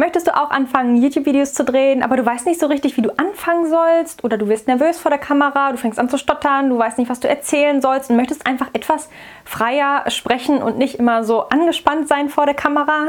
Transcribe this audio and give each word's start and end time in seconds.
Möchtest 0.00 0.28
du 0.28 0.34
auch 0.34 0.48
anfangen, 0.48 0.96
YouTube-Videos 0.96 1.52
zu 1.52 1.62
drehen, 1.62 2.02
aber 2.02 2.16
du 2.16 2.24
weißt 2.24 2.46
nicht 2.46 2.58
so 2.58 2.64
richtig, 2.68 2.96
wie 2.96 3.02
du 3.02 3.10
anfangen 3.18 3.68
sollst 3.68 4.24
oder 4.24 4.38
du 4.38 4.48
wirst 4.48 4.66
nervös 4.66 4.98
vor 4.98 5.10
der 5.10 5.20
Kamera, 5.20 5.72
du 5.72 5.76
fängst 5.76 5.98
an 5.98 6.08
zu 6.08 6.16
stottern, 6.16 6.70
du 6.70 6.78
weißt 6.78 6.96
nicht, 6.96 7.10
was 7.10 7.20
du 7.20 7.28
erzählen 7.28 7.82
sollst 7.82 8.08
und 8.08 8.16
möchtest 8.16 8.46
einfach 8.46 8.70
etwas 8.72 9.10
freier 9.44 10.04
sprechen 10.08 10.62
und 10.62 10.78
nicht 10.78 10.94
immer 10.94 11.22
so 11.22 11.50
angespannt 11.50 12.08
sein 12.08 12.30
vor 12.30 12.46
der 12.46 12.54
Kamera? 12.54 13.08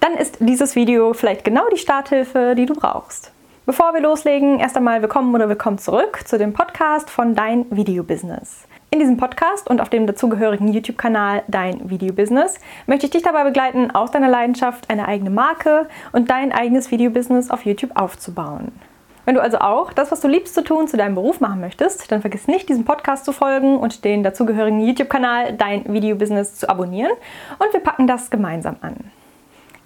Dann 0.00 0.12
ist 0.12 0.36
dieses 0.40 0.76
Video 0.76 1.14
vielleicht 1.14 1.42
genau 1.42 1.66
die 1.72 1.78
Starthilfe, 1.78 2.54
die 2.54 2.66
du 2.66 2.74
brauchst. 2.74 3.32
Bevor 3.64 3.94
wir 3.94 4.02
loslegen, 4.02 4.60
erst 4.60 4.76
einmal 4.76 5.00
willkommen 5.00 5.34
oder 5.34 5.48
willkommen 5.48 5.78
zurück 5.78 6.20
zu 6.26 6.36
dem 6.36 6.52
Podcast 6.52 7.08
von 7.08 7.34
Dein 7.34 7.64
Video-Business. 7.70 8.66
In 8.96 9.00
diesem 9.00 9.18
Podcast 9.18 9.68
und 9.68 9.82
auf 9.82 9.90
dem 9.90 10.06
dazugehörigen 10.06 10.68
YouTube-Kanal 10.68 11.42
Dein 11.48 11.90
Video-Business 11.90 12.58
möchte 12.86 13.04
ich 13.04 13.12
dich 13.12 13.22
dabei 13.22 13.44
begleiten, 13.44 13.90
aus 13.90 14.10
deiner 14.10 14.30
Leidenschaft 14.30 14.88
eine 14.88 15.06
eigene 15.06 15.28
Marke 15.28 15.86
und 16.12 16.30
dein 16.30 16.50
eigenes 16.50 16.90
Video-Business 16.90 17.50
auf 17.50 17.66
YouTube 17.66 17.90
aufzubauen. 17.94 18.72
Wenn 19.26 19.34
du 19.34 19.42
also 19.42 19.58
auch 19.58 19.92
das, 19.92 20.12
was 20.12 20.22
du 20.22 20.28
liebst 20.28 20.54
zu 20.54 20.64
tun, 20.64 20.88
zu 20.88 20.96
deinem 20.96 21.14
Beruf 21.14 21.40
machen 21.40 21.60
möchtest, 21.60 22.10
dann 22.10 22.22
vergiss 22.22 22.48
nicht, 22.48 22.70
diesem 22.70 22.86
Podcast 22.86 23.26
zu 23.26 23.32
folgen 23.32 23.76
und 23.76 24.02
den 24.02 24.22
dazugehörigen 24.22 24.80
YouTube-Kanal 24.80 25.52
Dein 25.52 25.84
Video-Business 25.92 26.54
zu 26.54 26.66
abonnieren 26.66 27.12
und 27.58 27.74
wir 27.74 27.80
packen 27.80 28.06
das 28.06 28.30
gemeinsam 28.30 28.76
an. 28.80 28.96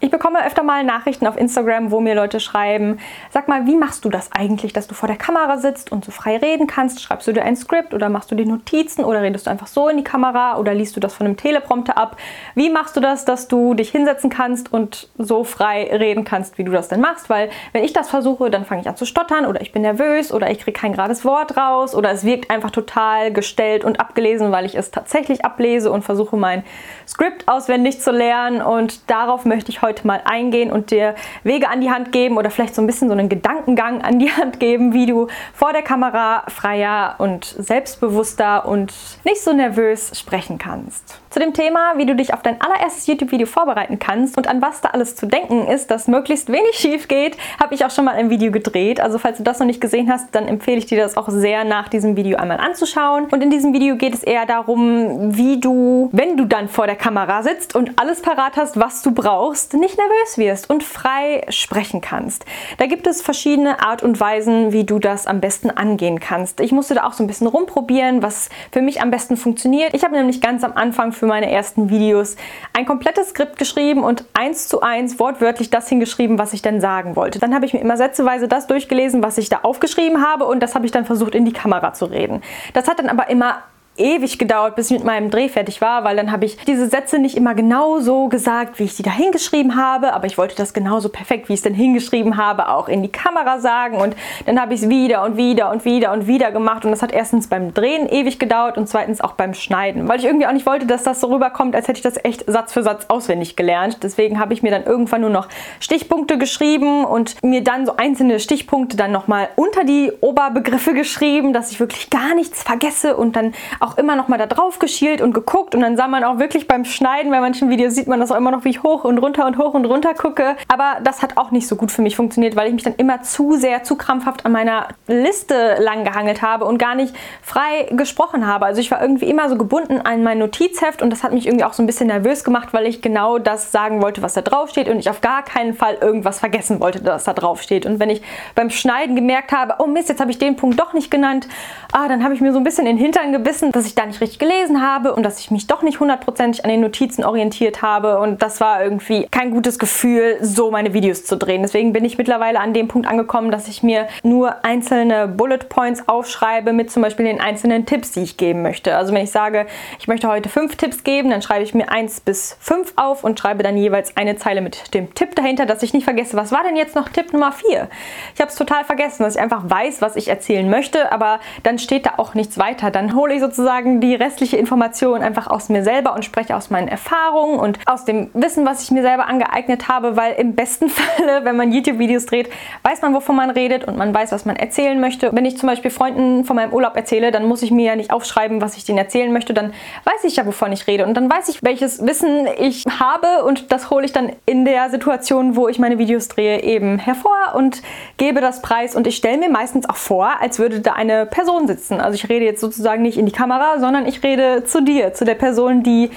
Ich 0.03 0.11
bekomme 0.11 0.47
öfter 0.47 0.63
mal 0.63 0.83
Nachrichten 0.83 1.27
auf 1.27 1.37
Instagram, 1.37 1.91
wo 1.91 2.01
mir 2.01 2.15
Leute 2.15 2.41
schreiben, 2.41 2.99
sag 3.29 3.49
mal, 3.49 3.67
wie 3.67 3.77
machst 3.77 4.03
du 4.07 4.09
das 4.09 4.33
eigentlich, 4.33 4.73
dass 4.73 4.87
du 4.87 4.95
vor 4.95 5.09
der 5.09 5.19
Kamera 5.19 5.59
sitzt 5.59 5.93
und 5.93 6.07
so 6.07 6.11
frei 6.11 6.39
reden 6.39 6.67
kannst? 6.67 7.03
Schreibst 7.03 7.29
du 7.29 7.33
dir 7.33 7.43
ein 7.43 7.55
Skript 7.55 7.93
oder 7.93 8.09
machst 8.09 8.31
du 8.31 8.35
dir 8.35 8.47
Notizen 8.47 9.05
oder 9.05 9.21
redest 9.21 9.47
du 9.47 9.51
einfach 9.51 9.67
so 9.67 9.91
in 9.91 9.99
die 9.99 10.03
Kamera 10.03 10.57
oder 10.57 10.73
liest 10.73 10.97
du 10.97 11.01
das 11.01 11.13
von 11.13 11.27
einem 11.27 11.37
Teleprompter 11.37 11.99
ab? 11.99 12.17
Wie 12.55 12.71
machst 12.71 12.97
du 12.97 13.01
das, 13.01 13.27
dass 13.27 13.47
du 13.47 13.75
dich 13.75 13.91
hinsetzen 13.91 14.31
kannst 14.31 14.73
und 14.73 15.11
so 15.19 15.45
frei 15.45 15.91
reden 15.93 16.25
kannst, 16.25 16.57
wie 16.57 16.65
du 16.65 16.73
das 16.73 16.89
denn 16.89 17.03
machst? 17.03 17.29
Weil 17.29 17.51
wenn 17.73 17.85
ich 17.85 17.93
das 17.93 18.09
versuche, 18.09 18.49
dann 18.49 18.65
fange 18.65 18.81
ich 18.81 18.89
an 18.89 18.97
zu 18.97 19.05
stottern 19.05 19.45
oder 19.45 19.61
ich 19.61 19.71
bin 19.71 19.83
nervös 19.83 20.33
oder 20.33 20.51
ich 20.51 20.61
kriege 20.61 20.81
kein 20.81 20.93
gerades 20.93 21.27
Wort 21.27 21.59
raus 21.59 21.95
oder 21.95 22.11
es 22.11 22.25
wirkt 22.25 22.51
einfach 22.51 22.71
total 22.71 23.35
gestellt 23.35 23.85
und 23.85 24.01
abgelesen, 24.01 24.51
weil 24.51 24.65
ich 24.65 24.77
es 24.77 24.91
tatsächlich 24.91 25.45
ablese 25.45 25.93
und 25.93 26.05
versuche 26.05 26.39
mein 26.39 26.65
Skript 27.07 27.49
auswendig 27.49 28.01
zu 28.01 28.13
lernen 28.13 28.63
und 28.63 29.11
darauf 29.11 29.45
möchte 29.45 29.71
ich 29.71 29.83
heute 29.83 29.90
heute 29.91 30.07
mal 30.07 30.23
eingehen 30.25 30.71
und 30.71 30.93
dir 30.93 31.17
Wege 31.43 31.69
an 31.69 31.81
die 31.81 31.91
Hand 31.91 32.13
geben 32.13 32.39
oder 32.39 32.51
vielleicht 32.51 32.77
so 32.77 32.83
ein 32.83 32.87
bisschen 32.87 33.09
so 33.09 33.15
einen 33.15 33.29
Gedankengang 33.29 34.03
an 34.03 34.21
die 34.21 34.31
Hand 34.31 34.61
geben, 34.61 34.93
wie 34.93 35.07
du 35.07 35.27
vor 35.53 35.73
der 35.73 35.83
Kamera 35.83 36.45
freier 36.49 37.17
und 37.19 37.45
selbstbewusster 37.45 38.67
und 38.67 38.95
nicht 39.25 39.43
so 39.43 39.53
nervös 39.53 40.13
sprechen 40.17 40.59
kannst. 40.59 41.21
Zu 41.31 41.39
dem 41.39 41.55
Thema, 41.55 41.93
wie 41.97 42.07
du 42.07 42.17
dich 42.17 42.35
auf 42.35 42.43
dein 42.43 42.61
allererstes 42.61 43.07
YouTube-Video 43.07 43.47
vorbereiten 43.47 44.01
kannst 44.01 44.37
und 44.37 44.49
an 44.49 44.61
was 44.61 44.81
da 44.81 44.89
alles 44.89 45.15
zu 45.15 45.27
denken 45.27 45.69
ist, 45.69 45.89
dass 45.93 46.09
möglichst 46.09 46.51
wenig 46.51 46.75
schief 46.75 47.07
geht, 47.07 47.39
habe 47.63 47.73
ich 47.73 47.85
auch 47.85 47.93
schon 47.93 48.05
mal 48.05 48.17
ein 48.17 48.31
Video 48.31 48.51
gedreht. 48.51 49.01
Also 49.01 49.19
falls 49.19 49.39
du 49.39 49.45
das 49.45 49.61
noch 49.61 49.67
nicht 49.67 49.81
gesehen 49.81 50.11
hast, 50.11 50.35
dann 50.35 50.49
empfehle 50.49 50.79
ich 50.79 50.87
dir 50.87 51.01
das 51.01 51.17
auch 51.17 51.29
sehr 51.29 51.63
nach 51.63 51.89
diesem 51.89 52.17
Video 52.17 52.37
einmal 52.37 52.59
anzuschauen. 52.59 53.27
Und 53.31 53.45
in 53.45 53.51
diesem 53.51 53.73
Video 53.73 53.95
geht 53.95 54.13
es 54.13 54.25
eher 54.25 54.45
darum, 54.45 55.37
wie 55.37 55.61
du, 55.61 56.09
wenn 56.11 56.37
du 56.37 56.47
dann 56.47 56.69
vor 56.69 56.89
der 56.89 56.97
Kamera 56.97 57.45
sitzt 57.45 57.77
und 57.77 57.93
alles 58.01 58.23
parat 58.23 58.57
hast, 58.57 58.81
was 58.81 59.03
du 59.03 59.13
brauchst, 59.13 59.75
nicht 59.75 59.97
nervös 59.97 60.37
wirst 60.37 60.69
und 60.69 60.83
frei 60.83 61.47
sprechen 61.49 62.01
kannst. 62.01 62.45
Da 62.79 62.87
gibt 62.87 63.07
es 63.07 63.23
verschiedene 63.23 63.87
Art 63.87 64.03
und 64.03 64.19
Weisen, 64.19 64.73
wie 64.73 64.83
du 64.83 64.99
das 64.99 65.29
am 65.29 65.41
besten 65.41 65.71
angehen 65.71 66.19
kannst. 66.19 66.59
Ich 66.59 66.73
musste 66.73 66.95
da 66.97 67.05
auch 67.05 67.13
so 67.13 67.23
ein 67.23 67.29
bisschen 67.29 67.47
rumprobieren, 67.47 68.21
was 68.21 68.49
für 68.73 68.83
mich 68.83 69.01
am 69.01 69.13
besten 69.13 69.37
funktioniert. 69.37 69.95
Ich 69.95 70.03
habe 70.03 70.17
nämlich 70.17 70.41
ganz 70.41 70.65
am 70.65 70.73
Anfang 70.73 71.13
für 71.21 71.27
meine 71.27 71.51
ersten 71.51 71.91
Videos 71.91 72.37
ein 72.73 72.87
komplettes 72.87 73.29
Skript 73.29 73.59
geschrieben 73.59 74.03
und 74.03 74.25
eins 74.33 74.67
zu 74.69 74.81
eins 74.81 75.19
wortwörtlich 75.21 75.71
das 75.71 75.89
hingeschrieben, 75.89 76.39
was 76.39 76.53
ich 76.55 76.63
dann 76.63 76.81
sagen 76.81 77.15
wollte. 77.15 77.39
Dann 77.39 77.55
habe 77.55 77.67
ich 77.67 77.75
mir 77.75 77.81
immer 77.81 77.97
sätzeweise 77.97 78.49
das 78.49 78.67
durchgelesen, 78.67 79.23
was 79.23 79.39
ich 79.39 79.49
da 79.49 79.61
aufgeschrieben 79.63 80.27
habe 80.27 80.47
und 80.47 80.61
das 80.61 80.75
habe 80.75 80.87
ich 80.87 80.93
dann 80.93 81.05
versucht 81.05 81.35
in 81.35 81.45
die 81.45 81.53
Kamera 81.53 81.93
zu 81.93 82.07
reden. 82.07 82.43
Das 82.73 82.89
hat 82.89 82.99
dann 82.99 83.09
aber 83.09 83.29
immer 83.29 83.63
ewig 84.01 84.39
gedauert, 84.39 84.75
bis 84.75 84.91
ich 84.91 84.99
mit 84.99 85.05
meinem 85.05 85.31
Dreh 85.31 85.49
fertig 85.49 85.81
war, 85.81 86.05
weil 86.05 86.17
dann 86.17 86.33
habe 86.33 86.45
ich 86.45 86.57
diese 86.65 86.89
Sätze 86.89 87.19
nicht 87.19 87.37
immer 87.37 87.55
genau 87.55 88.01
so 88.01 88.29
gesagt, 88.29 88.79
wie 88.79 88.85
ich 88.85 88.95
sie 88.95 89.03
da 89.03 89.11
hingeschrieben 89.11 89.77
habe, 89.77 90.13
aber 90.13 90.27
ich 90.27 90.39
wollte 90.39 90.57
das 90.57 90.73
genauso 90.73 91.09
perfekt, 91.09 91.49
wie 91.49 91.53
ich 91.53 91.61
es 91.61 91.65
denn 91.65 91.75
hingeschrieben 91.75 92.37
habe, 92.37 92.69
auch 92.69 92.89
in 92.89 93.03
die 93.03 93.13
Kamera 93.13 93.59
sagen 93.61 93.99
und 93.99 94.17
dann 94.47 94.61
habe 94.61 94.75
ich 94.75 94.83
es 94.83 94.89
wieder 94.89 95.25
und 95.25 95.37
wieder 95.37 95.71
und 95.71 95.85
wieder 95.85 96.13
und 96.13 96.27
wieder 96.27 96.51
gemacht 96.51 96.85
und 96.85 96.91
das 96.91 97.03
hat 97.03 97.13
erstens 97.13 97.49
beim 97.49 97.75
Drehen 97.75 98.09
ewig 98.09 98.39
gedauert 98.39 98.79
und 98.79 98.89
zweitens 98.89 99.21
auch 99.21 99.33
beim 99.33 99.55
Schneiden, 99.55 100.09
weil 100.09 100.19
ich 100.19 100.25
irgendwie 100.25 100.47
auch 100.47 100.53
nicht 100.53 100.67
wollte, 100.67 100.87
dass 100.87 101.03
das 101.03 101.21
so 101.21 101.29
rüberkommt, 101.29 101.77
als 101.77 101.89
hätte 101.89 101.99
ich 101.99 102.03
das 102.03 102.25
echt 102.25 102.45
Satz 102.47 102.73
für 102.73 102.83
Satz 102.83 103.07
auswendig 103.09 103.57
gelernt. 103.57 103.99
Deswegen 104.03 104.39
habe 104.39 104.55
ich 104.55 104.63
mir 104.63 104.71
dann 104.71 104.85
irgendwann 104.85 105.21
nur 105.21 105.31
noch 105.31 105.49
Stichpunkte 105.81 106.39
geschrieben 106.39 107.05
und 107.05 107.37
mir 107.43 107.63
dann 107.63 107.87
so 107.87 107.97
einzelne 107.97 108.41
Stichpunkte 108.41 108.97
dann 108.97 109.13
nochmal 109.13 109.49
unter 109.57 109.85
die 109.85 110.13
Oberbegriffe 110.21 110.95
geschrieben, 110.95 111.53
dass 111.53 111.71
ich 111.71 111.81
wirklich 111.81 112.11
gar 112.11 112.35
nichts 112.35 112.63
vergesse 112.63 113.17
und 113.17 113.37
dann 113.37 113.53
auch 113.81 113.90
immer 113.99 114.17
noch 114.17 114.29
mal 114.29 114.39
da 114.39 114.47
drauf 114.47 114.79
geschielt 114.79 115.21
und 115.21 115.33
geguckt 115.33 115.75
und 115.75 115.81
dann 115.81 115.97
sah 115.97 116.09
man 116.09 116.25
auch 116.25 116.39
wirklich 116.39 116.69
beim 116.69 116.85
Schneiden, 116.85 117.31
bei 117.31 117.41
manchen 117.41 117.71
Videos 117.71 117.95
sieht 117.95 118.07
man 118.07 118.21
das 118.21 118.31
auch 118.33 118.37
immer 118.37 118.51
noch, 118.51 118.65
wie 118.65 118.71
ich 118.71 118.83
hoch 118.83 119.05
und 119.05 119.19
runter 119.19 119.47
und 119.47 119.59
hoch 119.59 119.75
und 119.75 119.85
runter 119.85 120.15
gucke. 120.15 120.57
Aber 120.69 120.99
das 121.03 121.23
hat 121.23 121.37
auch 121.37 121.51
nicht 121.51 121.69
so 121.69 121.77
gut 121.77 121.91
für 121.91 122.03
mich 122.03 122.17
funktioniert, 122.17 122.57
weil 122.57 122.69
ich 122.69 122.75
mich 122.75 122.83
dann 122.83 122.95
immer 122.97 123.23
zu 123.23 123.55
sehr, 123.55 123.83
zu 123.83 123.97
krampfhaft 123.97 124.47
an 124.47 124.53
meiner 124.53 124.89
Liste 125.07 125.77
lang 125.81 126.05
gehangelt 126.05 126.43
habe 126.43 126.65
und 126.65 126.79
gar 126.79 126.95
nicht 126.95 127.15
frei 127.43 127.89
gesprochen 127.91 128.47
habe. 128.47 128.67
Also 128.67 128.81
ich 128.81 128.91
war 128.91 129.01
irgendwie 129.01 129.29
immer 129.29 129.49
so 129.49 129.57
gebunden 129.57 130.01
an 130.01 130.23
mein 130.23 130.39
Notizheft 130.39 131.03
und 131.03 131.11
das 131.11 131.23
hat 131.23 131.33
mich 131.33 131.47
irgendwie 131.47 131.65
auch 131.65 131.73
so 131.73 131.83
ein 131.83 131.87
bisschen 131.87 132.07
nervös 132.09 132.45
gemacht, 132.45 132.69
weil 132.73 132.87
ich 132.87 133.03
genau 133.03 133.39
das 133.39 133.73
sagen 133.73 134.03
wollte, 134.03 134.23
was 134.23 134.35
da 134.35 134.43
drauf 134.43 134.71
steht 134.71 134.89
und 134.89 134.99
ich 134.99 135.11
auf 135.11 135.21
gar 135.21 135.43
keinen 135.43 135.75
Fall 135.75 135.99
irgendwas 136.01 136.41
vergessen 136.41 136.81
wollte, 136.81 137.03
das 137.03 137.25
da 137.25 137.33
drauf 137.33 137.63
steht. 137.63 137.87
Und 137.87 137.99
wenn 138.01 138.11
ich 138.11 138.23
beim 138.55 138.71
Schneiden 138.71 139.17
gemerkt 139.17 139.53
habe, 139.53 139.75
oh 139.79 139.87
Mist, 139.87 140.09
jetzt 140.09 140.21
habe 140.21 140.31
ich 140.31 140.39
den 140.39 140.57
Punkt 140.57 140.79
doch 140.79 140.93
nicht 140.93 141.11
genannt, 141.11 141.49
ah, 141.93 142.09
dann 142.09 142.25
habe 142.25 142.35
ich 142.35 142.41
mir 142.41 142.53
so 142.53 142.59
ein 142.59 142.65
bisschen 142.65 142.87
in 142.87 142.97
den 142.97 143.05
Hintern 143.05 143.33
gebissen 143.33 143.70
dass 143.73 143.87
ich 143.87 143.95
da 143.95 144.07
nicht 144.07 144.21
richtig 144.21 144.39
gelesen 144.39 144.83
habe 144.83 145.15
und 145.15 145.23
dass 145.23 145.39
ich 145.39 145.51
mich 145.51 145.67
doch 145.67 145.83
nicht 145.83 146.01
hundertprozentig 146.01 146.65
an 146.65 146.71
den 146.71 146.81
Notizen 146.81 147.25
orientiert 147.25 147.83
habe. 147.83 148.19
Und 148.19 148.43
das 148.43 148.61
war 148.61 148.83
irgendwie 148.83 149.27
kein 149.31 149.51
gutes 149.51 149.79
Gefühl, 149.79 150.39
so 150.41 150.71
meine 150.71 150.93
Videos 150.93 151.25
zu 151.25 151.37
drehen. 151.37 151.63
Deswegen 151.63 151.93
bin 151.93 152.05
ich 152.05 152.19
mittlerweile 152.19 152.61
an 152.61 152.75
dem 152.75 152.89
Punkt 152.89 153.07
angekommen, 153.07 153.51
dass 153.51 153.69
ich 153.69 153.83
mir 153.83 154.09
nur 154.23 154.65
einzelne 154.65 155.29
Bullet 155.29 155.69
Points 155.69 156.09
aufschreibe 156.09 156.73
mit 156.73 156.91
zum 156.91 157.03
Beispiel 157.03 157.27
den 157.27 157.41
einzelnen 157.41 157.87
Tipps, 157.87 158.13
die 158.13 158.23
ich 158.23 158.37
geben 158.37 158.63
möchte. 158.63 158.97
Also 158.97 159.15
wenn 159.15 159.23
ich 159.23 159.31
sage, 159.31 159.67
ich 159.99 160.09
möchte 160.09 160.29
heute 160.29 160.49
fünf 160.49 160.77
Tipps 160.77 161.05
geben, 161.05 161.31
dann 161.31 161.43
schreibe 161.43 161.63
ich 161.63 161.75
mir 161.75 161.91
eins 161.91 162.21
bis 162.21 162.57
fünf 162.61 162.93
auf 162.97 163.25
und 163.25 163.39
schreibe 163.39 163.63
dann 163.63 163.77
jeweils 163.77 164.17
eine 164.17 164.37
Zeile 164.37 164.61
mit 164.61 164.95
dem 164.95 165.15
Tipp 165.15 165.37
dahinter, 165.37 165.67
dass 165.67 165.83
ich 165.83 165.95
nicht 165.95 166.05
vergesse, 166.05 166.37
was 166.37 166.53
war 166.53 166.65
denn 166.65 166.77
jetzt 166.77 166.97
noch 166.97 167.09
Tipp 167.09 167.33
Nummer 167.33 167.53
vier? 167.53 167.89
Ich 168.35 168.41
habe 168.41 168.51
es 168.51 168.57
total 168.57 168.85
vergessen, 168.85 169.23
dass 169.23 169.37
ich 169.37 169.41
einfach 169.41 169.63
weiß, 169.65 170.03
was 170.03 170.17
ich 170.17 170.29
erzählen 170.29 170.69
möchte, 170.69 171.13
aber 171.13 171.41
dann 171.63 171.79
steht 171.79 172.07
da 172.07 172.15
auch 172.17 172.35
nichts 172.35 172.59
weiter. 172.59 172.91
Dann 172.91 173.15
hole 173.15 173.35
ich 173.35 173.41
sozusagen 173.41 173.60
sozusagen 173.61 174.01
die 174.01 174.15
restliche 174.15 174.57
Information 174.57 175.23
einfach 175.23 175.47
aus 175.47 175.69
mir 175.69 175.85
selber 175.85 176.15
und 176.15 176.25
spreche 176.25 176.57
aus 176.57 176.71
meinen 176.71 176.89
Erfahrungen 176.89 177.59
und 177.59 177.79
aus 177.85 178.07
dem 178.07 178.31
Wissen, 178.33 178.65
was 178.65 178.83
ich 178.83 178.91
mir 178.91 179.03
selber 179.03 179.27
angeeignet 179.27 179.87
habe, 179.87 180.17
weil 180.17 180.35
im 180.35 180.55
besten 180.55 180.89
Falle, 180.89 181.45
wenn 181.45 181.57
man 181.57 181.71
YouTube-Videos 181.71 182.27
dreht, 182.27 182.49
weiß 182.83 183.03
man, 183.03 183.15
wovon 183.15 183.37
man 183.37 183.51
redet 183.51 183.85
und 183.85 183.99
man 183.99 184.15
weiß, 184.15 184.33
was 184.33 184.47
man 184.47 184.57
erzählen 184.57 184.99
möchte. 184.99 185.31
Wenn 185.35 185.45
ich 185.45 185.59
zum 185.59 185.69
Beispiel 185.69 185.91
Freunden 185.91 186.45
von 186.45 186.57
meinem 186.57 186.73
Urlaub 186.73 186.97
erzähle, 186.97 187.33
dann 187.33 187.47
muss 187.47 187.63
ich 187.63 187.71
mir 187.71 187.87
ja 187.87 187.97
nicht 187.97 188.13
aufschreiben, 188.13 188.63
was 188.63 188.77
ich 188.77 188.85
denen 188.85 188.99
erzählen 188.99 189.33
möchte, 189.33 189.53
dann 189.53 189.75
weiß 190.05 190.25
ich 190.25 190.37
ja, 190.37 190.47
wovon 190.47 190.73
ich 190.73 190.87
rede 190.87 191.05
und 191.07 191.15
dann 191.15 191.31
weiß 191.31 191.51
ich, 191.51 191.63
welches 191.63 192.07
Wissen 192.07 192.49
ich 192.59 192.87
habe 192.99 193.45
und 193.45 193.73
das 193.73 193.91
hole 193.91 194.07
ich 194.07 194.13
dann 194.13 194.33
in 194.47 194.65
der 194.65 194.89
Situation, 194.89 195.55
wo 195.55 195.69
ich 195.69 195.79
meine 195.79 195.99
Videos 195.99 196.29
drehe, 196.29 196.63
eben 196.63 196.99
hervor 196.99 197.55
und 197.55 197.83
gebe 198.17 198.41
das 198.41 198.63
Preis 198.63 198.97
und 198.97 199.07
ich 199.07 199.17
stelle 199.17 199.37
mir 199.37 199.51
meistens 199.51 199.87
auch 199.89 199.97
vor, 199.97 200.41
als 200.41 200.59
würde 200.59 200.81
da 200.81 200.95
eine 200.95 201.27
Person 201.27 201.67
sitzen. 201.67 202.01
Also 202.01 202.15
ich 202.15 202.29
rede 202.29 202.47
jetzt 202.47 202.61
sozusagen 202.61 203.03
nicht 203.03 203.19
in 203.19 203.27
die 203.27 203.33
Kamera, 203.33 203.50
Kamera, 203.51 203.81
sondern 203.81 204.07
ich 204.07 204.23
rede 204.23 204.63
zu 204.65 204.81
dir, 204.81 205.13
zu 205.13 205.25
der 205.25 205.35
Person, 205.35 205.83
die 205.83 206.11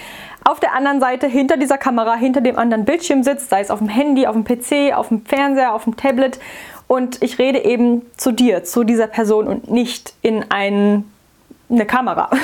auf 0.44 0.60
der 0.60 0.76
anderen 0.76 1.00
Seite 1.00 1.26
hinter 1.26 1.58
dieser 1.58 1.80
Kamera, 1.80 2.16
hinter 2.16 2.42
dem 2.42 2.60
anderen 2.60 2.86
Bildschirm 2.86 3.24
sitzt, 3.24 3.50
sei 3.50 3.62
es 3.62 3.72
auf 3.72 3.80
dem 3.80 3.90
Handy, 3.90 4.28
auf 4.28 4.36
dem 4.36 4.44
PC, 4.44 4.96
auf 4.96 5.08
dem 5.08 5.26
Fernseher, 5.26 5.74
auf 5.74 5.86
dem 5.86 5.98
Tablet. 5.98 6.40
Und 6.88 7.24
ich 7.24 7.40
rede 7.40 7.66
eben 7.66 8.04
zu 8.18 8.34
dir, 8.34 8.64
zu 8.64 8.84
dieser 8.84 9.08
Person 9.08 9.48
und 9.48 9.72
nicht 9.72 10.14
in 10.22 10.46
einen 10.52 11.12
eine 11.74 11.86
Kamera. 11.86 12.30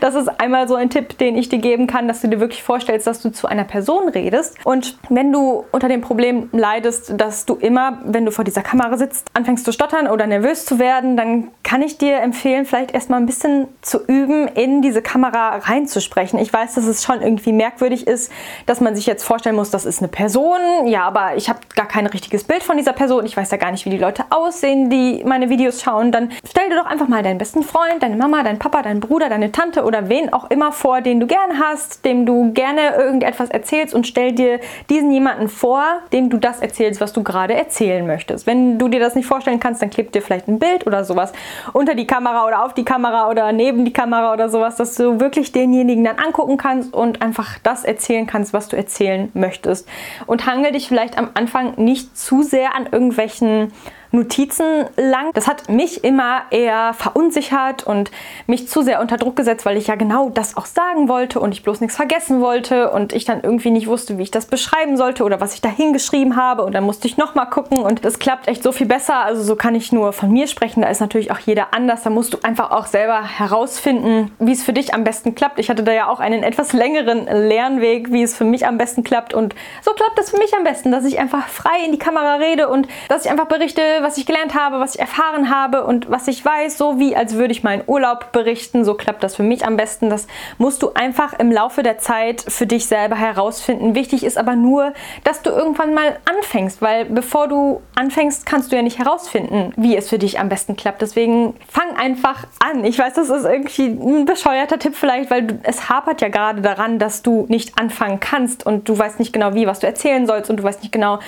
Das 0.00 0.14
ist 0.14 0.28
einmal 0.40 0.68
so 0.68 0.76
ein 0.76 0.88
Tipp, 0.88 1.18
den 1.18 1.36
ich 1.36 1.48
dir 1.48 1.58
geben 1.58 1.86
kann, 1.86 2.06
dass 2.06 2.20
du 2.20 2.28
dir 2.28 2.40
wirklich 2.40 2.62
vorstellst, 2.62 3.06
dass 3.06 3.20
du 3.20 3.30
zu 3.30 3.48
einer 3.48 3.64
Person 3.64 4.08
redest. 4.08 4.56
Und 4.64 4.98
wenn 5.08 5.32
du 5.32 5.64
unter 5.72 5.88
dem 5.88 6.00
Problem 6.00 6.48
leidest, 6.52 7.12
dass 7.20 7.44
du 7.44 7.56
immer, 7.56 7.98
wenn 8.04 8.24
du 8.24 8.30
vor 8.30 8.44
dieser 8.44 8.62
Kamera 8.62 8.96
sitzt, 8.96 9.26
anfängst 9.34 9.64
zu 9.64 9.72
stottern 9.72 10.06
oder 10.06 10.26
nervös 10.26 10.64
zu 10.64 10.78
werden, 10.78 11.16
dann 11.16 11.48
kann 11.64 11.82
ich 11.82 11.98
dir 11.98 12.20
empfehlen, 12.20 12.66
vielleicht 12.66 12.92
erstmal 12.92 13.20
ein 13.20 13.26
bisschen 13.26 13.68
zu 13.82 14.04
üben, 14.06 14.48
in 14.48 14.80
diese 14.80 15.02
Kamera 15.02 15.56
reinzusprechen. 15.56 16.38
Ich 16.38 16.52
weiß, 16.52 16.74
dass 16.74 16.86
es 16.86 17.04
schon 17.04 17.20
irgendwie 17.20 17.52
merkwürdig 17.52 18.06
ist, 18.06 18.32
dass 18.66 18.80
man 18.80 18.94
sich 18.94 19.06
jetzt 19.06 19.24
vorstellen 19.24 19.56
muss, 19.56 19.70
das 19.70 19.84
ist 19.84 20.00
eine 20.00 20.08
Person, 20.08 20.86
ja, 20.86 21.02
aber 21.02 21.36
ich 21.36 21.48
habe 21.48 21.60
gar 21.74 21.86
kein 21.86 22.06
richtiges 22.06 22.44
Bild 22.44 22.62
von 22.62 22.76
dieser 22.76 22.92
Person, 22.92 23.24
ich 23.24 23.36
weiß 23.36 23.50
ja 23.50 23.56
gar 23.56 23.70
nicht, 23.70 23.84
wie 23.84 23.90
die 23.90 23.98
Leute 23.98 24.24
aussehen, 24.30 24.90
die 24.90 25.22
meine 25.24 25.48
Videos 25.48 25.82
schauen, 25.82 26.12
dann 26.12 26.30
stell 26.48 26.68
dir 26.68 26.76
doch 26.76 26.86
einfach 26.86 27.08
mal 27.08 27.22
deinen 27.22 27.38
besten 27.38 27.62
Freund, 27.62 28.02
deine 28.02 28.16
Mama, 28.16 28.39
deinen 28.42 28.58
Papa, 28.58 28.82
deinen 28.82 29.00
Bruder, 29.00 29.28
deine 29.28 29.52
Tante 29.52 29.84
oder 29.84 30.08
wen 30.08 30.32
auch 30.32 30.50
immer 30.50 30.72
vor, 30.72 31.00
den 31.00 31.20
du 31.20 31.26
gern 31.26 31.58
hast, 31.60 32.04
dem 32.04 32.26
du 32.26 32.52
gerne 32.52 32.94
irgendetwas 32.96 33.50
erzählst 33.50 33.94
und 33.94 34.06
stell 34.06 34.32
dir 34.32 34.60
diesen 34.88 35.10
jemanden 35.12 35.48
vor, 35.48 35.84
dem 36.12 36.30
du 36.30 36.38
das 36.38 36.60
erzählst, 36.60 37.00
was 37.00 37.12
du 37.12 37.22
gerade 37.22 37.54
erzählen 37.54 38.06
möchtest. 38.06 38.46
Wenn 38.46 38.78
du 38.78 38.88
dir 38.88 39.00
das 39.00 39.14
nicht 39.14 39.26
vorstellen 39.26 39.60
kannst, 39.60 39.82
dann 39.82 39.90
klebt 39.90 40.14
dir 40.14 40.22
vielleicht 40.22 40.48
ein 40.48 40.58
Bild 40.58 40.86
oder 40.86 41.04
sowas 41.04 41.32
unter 41.72 41.94
die 41.94 42.06
Kamera 42.06 42.46
oder 42.46 42.64
auf 42.64 42.74
die 42.74 42.84
Kamera 42.84 43.28
oder 43.28 43.52
neben 43.52 43.84
die 43.84 43.92
Kamera 43.92 44.32
oder 44.32 44.48
sowas, 44.48 44.76
dass 44.76 44.94
du 44.94 45.20
wirklich 45.20 45.52
denjenigen 45.52 46.04
dann 46.04 46.18
angucken 46.18 46.56
kannst 46.56 46.94
und 46.94 47.22
einfach 47.22 47.58
das 47.62 47.84
erzählen 47.84 48.26
kannst, 48.26 48.52
was 48.52 48.68
du 48.68 48.76
erzählen 48.76 49.30
möchtest. 49.34 49.88
Und 50.26 50.46
hangel 50.46 50.72
dich 50.72 50.88
vielleicht 50.88 51.18
am 51.18 51.30
Anfang 51.34 51.74
nicht 51.76 52.16
zu 52.16 52.42
sehr 52.42 52.74
an 52.74 52.88
irgendwelchen 52.90 53.72
Notizen 54.12 54.86
lang. 54.96 55.30
Das 55.34 55.46
hat 55.46 55.68
mich 55.68 56.02
immer 56.04 56.42
eher 56.50 56.94
verunsichert 56.94 57.86
und 57.86 58.10
mich 58.46 58.68
zu 58.68 58.82
sehr 58.82 59.00
unter 59.00 59.16
Druck 59.16 59.36
gesetzt, 59.36 59.64
weil 59.64 59.76
ich 59.76 59.86
ja 59.86 59.94
genau 59.94 60.30
das 60.30 60.56
auch 60.56 60.66
sagen 60.66 61.08
wollte 61.08 61.40
und 61.40 61.52
ich 61.52 61.62
bloß 61.62 61.80
nichts 61.80 61.96
vergessen 61.96 62.40
wollte 62.40 62.90
und 62.90 63.12
ich 63.12 63.24
dann 63.24 63.42
irgendwie 63.42 63.70
nicht 63.70 63.86
wusste, 63.86 64.18
wie 64.18 64.22
ich 64.22 64.30
das 64.30 64.46
beschreiben 64.46 64.96
sollte 64.96 65.24
oder 65.24 65.40
was 65.40 65.54
ich 65.54 65.60
da 65.60 65.68
hingeschrieben 65.68 66.36
habe 66.36 66.64
und 66.64 66.74
dann 66.74 66.84
musste 66.84 67.06
ich 67.06 67.16
nochmal 67.16 67.48
gucken 67.48 67.78
und 67.78 68.04
das 68.04 68.18
klappt 68.18 68.48
echt 68.48 68.62
so 68.62 68.72
viel 68.72 68.86
besser. 68.86 69.16
Also 69.16 69.42
so 69.42 69.56
kann 69.56 69.74
ich 69.74 69.92
nur 69.92 70.12
von 70.12 70.30
mir 70.32 70.46
sprechen, 70.48 70.82
da 70.82 70.88
ist 70.88 71.00
natürlich 71.00 71.30
auch 71.30 71.38
jeder 71.38 71.72
anders. 71.72 72.02
Da 72.02 72.10
musst 72.10 72.34
du 72.34 72.38
einfach 72.42 72.70
auch 72.72 72.86
selber 72.86 73.22
herausfinden, 73.22 74.32
wie 74.38 74.52
es 74.52 74.62
für 74.62 74.72
dich 74.72 74.94
am 74.94 75.04
besten 75.04 75.34
klappt. 75.34 75.58
Ich 75.58 75.70
hatte 75.70 75.84
da 75.84 75.92
ja 75.92 76.08
auch 76.08 76.20
einen 76.20 76.42
etwas 76.42 76.72
längeren 76.72 77.26
Lernweg, 77.26 78.12
wie 78.12 78.22
es 78.22 78.36
für 78.36 78.44
mich 78.44 78.66
am 78.66 78.78
besten 78.78 79.04
klappt 79.04 79.34
und 79.34 79.54
so 79.82 79.92
klappt 79.92 80.18
es 80.18 80.30
für 80.30 80.38
mich 80.38 80.54
am 80.56 80.64
besten, 80.64 80.90
dass 80.90 81.04
ich 81.04 81.18
einfach 81.18 81.46
frei 81.48 81.84
in 81.84 81.92
die 81.92 81.98
Kamera 81.98 82.36
rede 82.36 82.68
und 82.68 82.88
dass 83.08 83.24
ich 83.24 83.30
einfach 83.30 83.46
berichte, 83.46 83.99
was 84.02 84.16
ich 84.16 84.26
gelernt 84.26 84.54
habe, 84.54 84.80
was 84.80 84.94
ich 84.94 85.00
erfahren 85.00 85.50
habe 85.50 85.84
und 85.84 86.10
was 86.10 86.28
ich 86.28 86.44
weiß, 86.44 86.78
so 86.78 86.98
wie 86.98 87.16
als 87.16 87.34
würde 87.34 87.52
ich 87.52 87.62
meinen 87.62 87.82
Urlaub 87.86 88.32
berichten. 88.32 88.84
So 88.84 88.94
klappt 88.94 89.22
das 89.22 89.36
für 89.36 89.42
mich 89.42 89.66
am 89.66 89.76
besten. 89.76 90.10
Das 90.10 90.26
musst 90.58 90.82
du 90.82 90.92
einfach 90.94 91.32
im 91.38 91.50
Laufe 91.52 91.82
der 91.82 91.98
Zeit 91.98 92.44
für 92.46 92.66
dich 92.66 92.86
selber 92.86 93.16
herausfinden. 93.16 93.94
Wichtig 93.94 94.24
ist 94.24 94.38
aber 94.38 94.56
nur, 94.56 94.92
dass 95.24 95.42
du 95.42 95.50
irgendwann 95.50 95.94
mal 95.94 96.18
anfängst, 96.24 96.82
weil 96.82 97.04
bevor 97.04 97.48
du 97.48 97.80
anfängst, 97.94 98.46
kannst 98.46 98.72
du 98.72 98.76
ja 98.76 98.82
nicht 98.82 98.98
herausfinden, 98.98 99.72
wie 99.76 99.96
es 99.96 100.08
für 100.08 100.18
dich 100.18 100.38
am 100.38 100.48
besten 100.48 100.76
klappt. 100.76 101.02
Deswegen 101.02 101.54
fang 101.68 101.96
einfach 101.96 102.46
an. 102.64 102.84
Ich 102.84 102.98
weiß, 102.98 103.14
das 103.14 103.28
ist 103.28 103.44
irgendwie 103.44 103.86
ein 103.86 104.24
bescheuerter 104.24 104.78
Tipp 104.78 104.94
vielleicht, 104.94 105.30
weil 105.30 105.58
es 105.62 105.88
hapert 105.88 106.20
ja 106.20 106.28
gerade 106.28 106.60
daran, 106.60 106.98
dass 106.98 107.22
du 107.22 107.46
nicht 107.48 107.78
anfangen 107.78 108.20
kannst 108.20 108.64
und 108.66 108.88
du 108.88 108.98
weißt 108.98 109.18
nicht 109.18 109.32
genau, 109.32 109.54
wie, 109.54 109.66
was 109.66 109.80
du 109.80 109.86
erzählen 109.86 110.26
sollst 110.26 110.50
und 110.50 110.58
du 110.58 110.62
weißt 110.62 110.82
nicht 110.82 110.92
genau, 110.92 111.18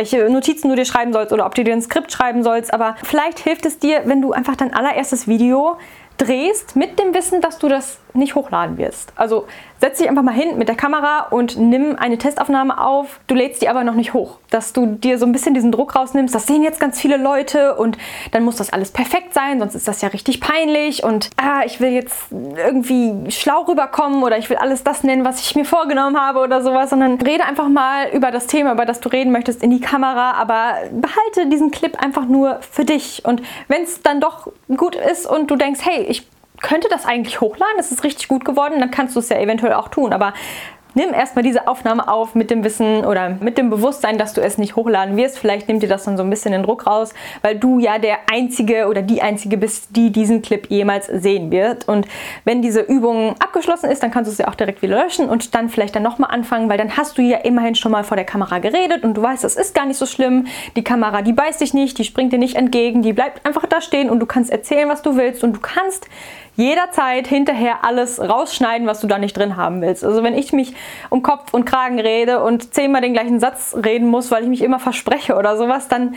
welche 0.00 0.30
Notizen 0.30 0.70
du 0.70 0.76
dir 0.76 0.86
schreiben 0.86 1.12
sollst 1.12 1.30
oder 1.30 1.44
ob 1.44 1.54
du 1.54 1.62
dir 1.62 1.74
ein 1.74 1.82
Skript 1.82 2.10
schreiben 2.10 2.42
sollst. 2.42 2.72
Aber 2.72 2.96
vielleicht 3.04 3.38
hilft 3.38 3.66
es 3.66 3.78
dir, 3.78 4.02
wenn 4.06 4.22
du 4.22 4.32
einfach 4.32 4.56
dein 4.56 4.72
allererstes 4.72 5.28
Video 5.28 5.76
drehst 6.20 6.76
mit 6.76 6.98
dem 6.98 7.14
Wissen, 7.14 7.40
dass 7.40 7.58
du 7.58 7.68
das 7.68 7.98
nicht 8.14 8.34
hochladen 8.34 8.76
wirst. 8.78 9.12
Also 9.16 9.46
setz 9.80 9.98
dich 9.98 10.08
einfach 10.08 10.22
mal 10.22 10.34
hin 10.34 10.58
mit 10.58 10.68
der 10.68 10.76
Kamera 10.76 11.28
und 11.30 11.56
nimm 11.58 11.96
eine 11.96 12.18
Testaufnahme 12.18 12.82
auf. 12.82 13.20
Du 13.26 13.34
lädst 13.34 13.62
die 13.62 13.68
aber 13.68 13.84
noch 13.84 13.94
nicht 13.94 14.12
hoch, 14.12 14.38
dass 14.50 14.72
du 14.72 14.86
dir 14.86 15.18
so 15.18 15.26
ein 15.26 15.32
bisschen 15.32 15.54
diesen 15.54 15.72
Druck 15.72 15.96
rausnimmst. 15.96 16.34
Das 16.34 16.46
sehen 16.46 16.62
jetzt 16.62 16.80
ganz 16.80 17.00
viele 17.00 17.16
Leute 17.16 17.76
und 17.76 17.96
dann 18.32 18.44
muss 18.44 18.56
das 18.56 18.72
alles 18.72 18.90
perfekt 18.90 19.32
sein, 19.32 19.58
sonst 19.58 19.74
ist 19.74 19.88
das 19.88 20.02
ja 20.02 20.08
richtig 20.08 20.40
peinlich 20.40 21.02
und 21.04 21.30
ah, 21.36 21.62
ich 21.64 21.80
will 21.80 21.90
jetzt 21.90 22.16
irgendwie 22.30 23.30
schlau 23.30 23.62
rüberkommen 23.62 24.22
oder 24.22 24.36
ich 24.38 24.50
will 24.50 24.56
alles 24.56 24.84
das 24.84 25.02
nennen, 25.02 25.24
was 25.24 25.40
ich 25.40 25.54
mir 25.54 25.64
vorgenommen 25.64 26.20
habe 26.20 26.40
oder 26.40 26.62
sowas, 26.62 26.90
sondern 26.90 27.14
rede 27.20 27.44
einfach 27.44 27.68
mal 27.68 28.08
über 28.12 28.30
das 28.30 28.46
Thema, 28.46 28.72
über 28.72 28.84
das 28.84 29.00
du 29.00 29.08
reden 29.08 29.32
möchtest 29.32 29.62
in 29.62 29.70
die 29.70 29.80
Kamera, 29.80 30.32
aber 30.32 30.74
behalte 30.92 31.48
diesen 31.48 31.70
Clip 31.70 31.96
einfach 32.02 32.26
nur 32.26 32.58
für 32.60 32.84
dich 32.84 33.22
und 33.24 33.40
wenn 33.68 33.82
es 33.82 34.02
dann 34.02 34.20
doch 34.20 34.48
gut 34.76 34.96
ist 34.96 35.26
und 35.26 35.50
du 35.50 35.56
denkst, 35.56 35.80
hey, 35.82 36.09
ich 36.10 36.26
könnte 36.60 36.88
das 36.90 37.06
eigentlich 37.06 37.40
hochladen, 37.40 37.78
es 37.78 37.90
ist 37.90 38.04
richtig 38.04 38.28
gut 38.28 38.44
geworden, 38.44 38.80
dann 38.80 38.90
kannst 38.90 39.16
du 39.16 39.20
es 39.20 39.28
ja 39.30 39.38
eventuell 39.38 39.72
auch 39.72 39.88
tun. 39.88 40.12
Aber 40.12 40.34
nimm 40.94 41.12
erstmal 41.12 41.42
diese 41.42 41.68
Aufnahme 41.68 42.08
auf 42.08 42.34
mit 42.34 42.50
dem 42.50 42.64
Wissen 42.64 43.04
oder 43.04 43.30
mit 43.40 43.58
dem 43.58 43.70
Bewusstsein, 43.70 44.18
dass 44.18 44.32
du 44.32 44.40
es 44.40 44.58
nicht 44.58 44.76
hochladen 44.76 45.16
wirst. 45.16 45.38
Vielleicht 45.38 45.68
nimmt 45.68 45.82
dir 45.82 45.88
das 45.88 46.04
dann 46.04 46.16
so 46.16 46.22
ein 46.22 46.30
bisschen 46.30 46.52
den 46.52 46.62
Druck 46.62 46.86
raus, 46.86 47.12
weil 47.42 47.58
du 47.58 47.78
ja 47.78 47.98
der 47.98 48.18
Einzige 48.30 48.88
oder 48.88 49.02
die 49.02 49.22
Einzige 49.22 49.56
bist, 49.56 49.96
die 49.96 50.10
diesen 50.10 50.42
Clip 50.42 50.70
jemals 50.70 51.06
sehen 51.06 51.50
wird. 51.50 51.88
Und 51.88 52.06
wenn 52.44 52.62
diese 52.62 52.80
Übung 52.80 53.34
abgeschlossen 53.38 53.90
ist, 53.90 54.02
dann 54.02 54.10
kannst 54.10 54.28
du 54.28 54.32
es 54.32 54.38
ja 54.38 54.48
auch 54.48 54.54
direkt 54.54 54.82
wieder 54.82 55.02
löschen 55.02 55.28
und 55.28 55.54
dann 55.54 55.68
vielleicht 55.68 55.96
dann 55.96 56.02
nochmal 56.02 56.30
anfangen, 56.30 56.68
weil 56.68 56.78
dann 56.78 56.96
hast 56.96 57.18
du 57.18 57.22
ja 57.22 57.38
immerhin 57.38 57.74
schon 57.74 57.92
mal 57.92 58.04
vor 58.04 58.16
der 58.16 58.26
Kamera 58.26 58.58
geredet 58.58 59.04
und 59.04 59.14
du 59.14 59.22
weißt, 59.22 59.44
das 59.44 59.56
ist 59.56 59.74
gar 59.74 59.86
nicht 59.86 59.96
so 59.96 60.06
schlimm. 60.06 60.46
Die 60.76 60.84
Kamera, 60.84 61.22
die 61.22 61.32
beißt 61.32 61.60
dich 61.60 61.74
nicht, 61.74 61.98
die 61.98 62.04
springt 62.04 62.32
dir 62.32 62.38
nicht 62.38 62.56
entgegen, 62.56 63.02
die 63.02 63.12
bleibt 63.12 63.44
einfach 63.46 63.66
da 63.66 63.80
stehen 63.80 64.10
und 64.10 64.20
du 64.20 64.26
kannst 64.26 64.50
erzählen, 64.50 64.88
was 64.88 65.02
du 65.02 65.16
willst 65.16 65.44
und 65.44 65.54
du 65.54 65.60
kannst 65.60 66.06
jederzeit 66.56 67.26
hinterher 67.26 67.84
alles 67.84 68.20
rausschneiden, 68.20 68.86
was 68.86 69.00
du 69.00 69.06
da 69.06 69.18
nicht 69.18 69.36
drin 69.36 69.56
haben 69.56 69.80
willst. 69.80 70.04
Also 70.04 70.22
wenn 70.22 70.36
ich 70.36 70.52
mich 70.52 70.74
um 71.08 71.22
Kopf 71.22 71.54
und 71.54 71.64
Kragen 71.64 71.98
rede 71.98 72.42
und 72.42 72.74
zehnmal 72.74 73.00
den 73.00 73.12
gleichen 73.12 73.40
Satz 73.40 73.76
reden 73.84 74.08
muss, 74.08 74.30
weil 74.30 74.42
ich 74.42 74.48
mich 74.48 74.62
immer 74.62 74.78
verspreche 74.78 75.36
oder 75.36 75.56
sowas, 75.56 75.88
dann 75.88 76.14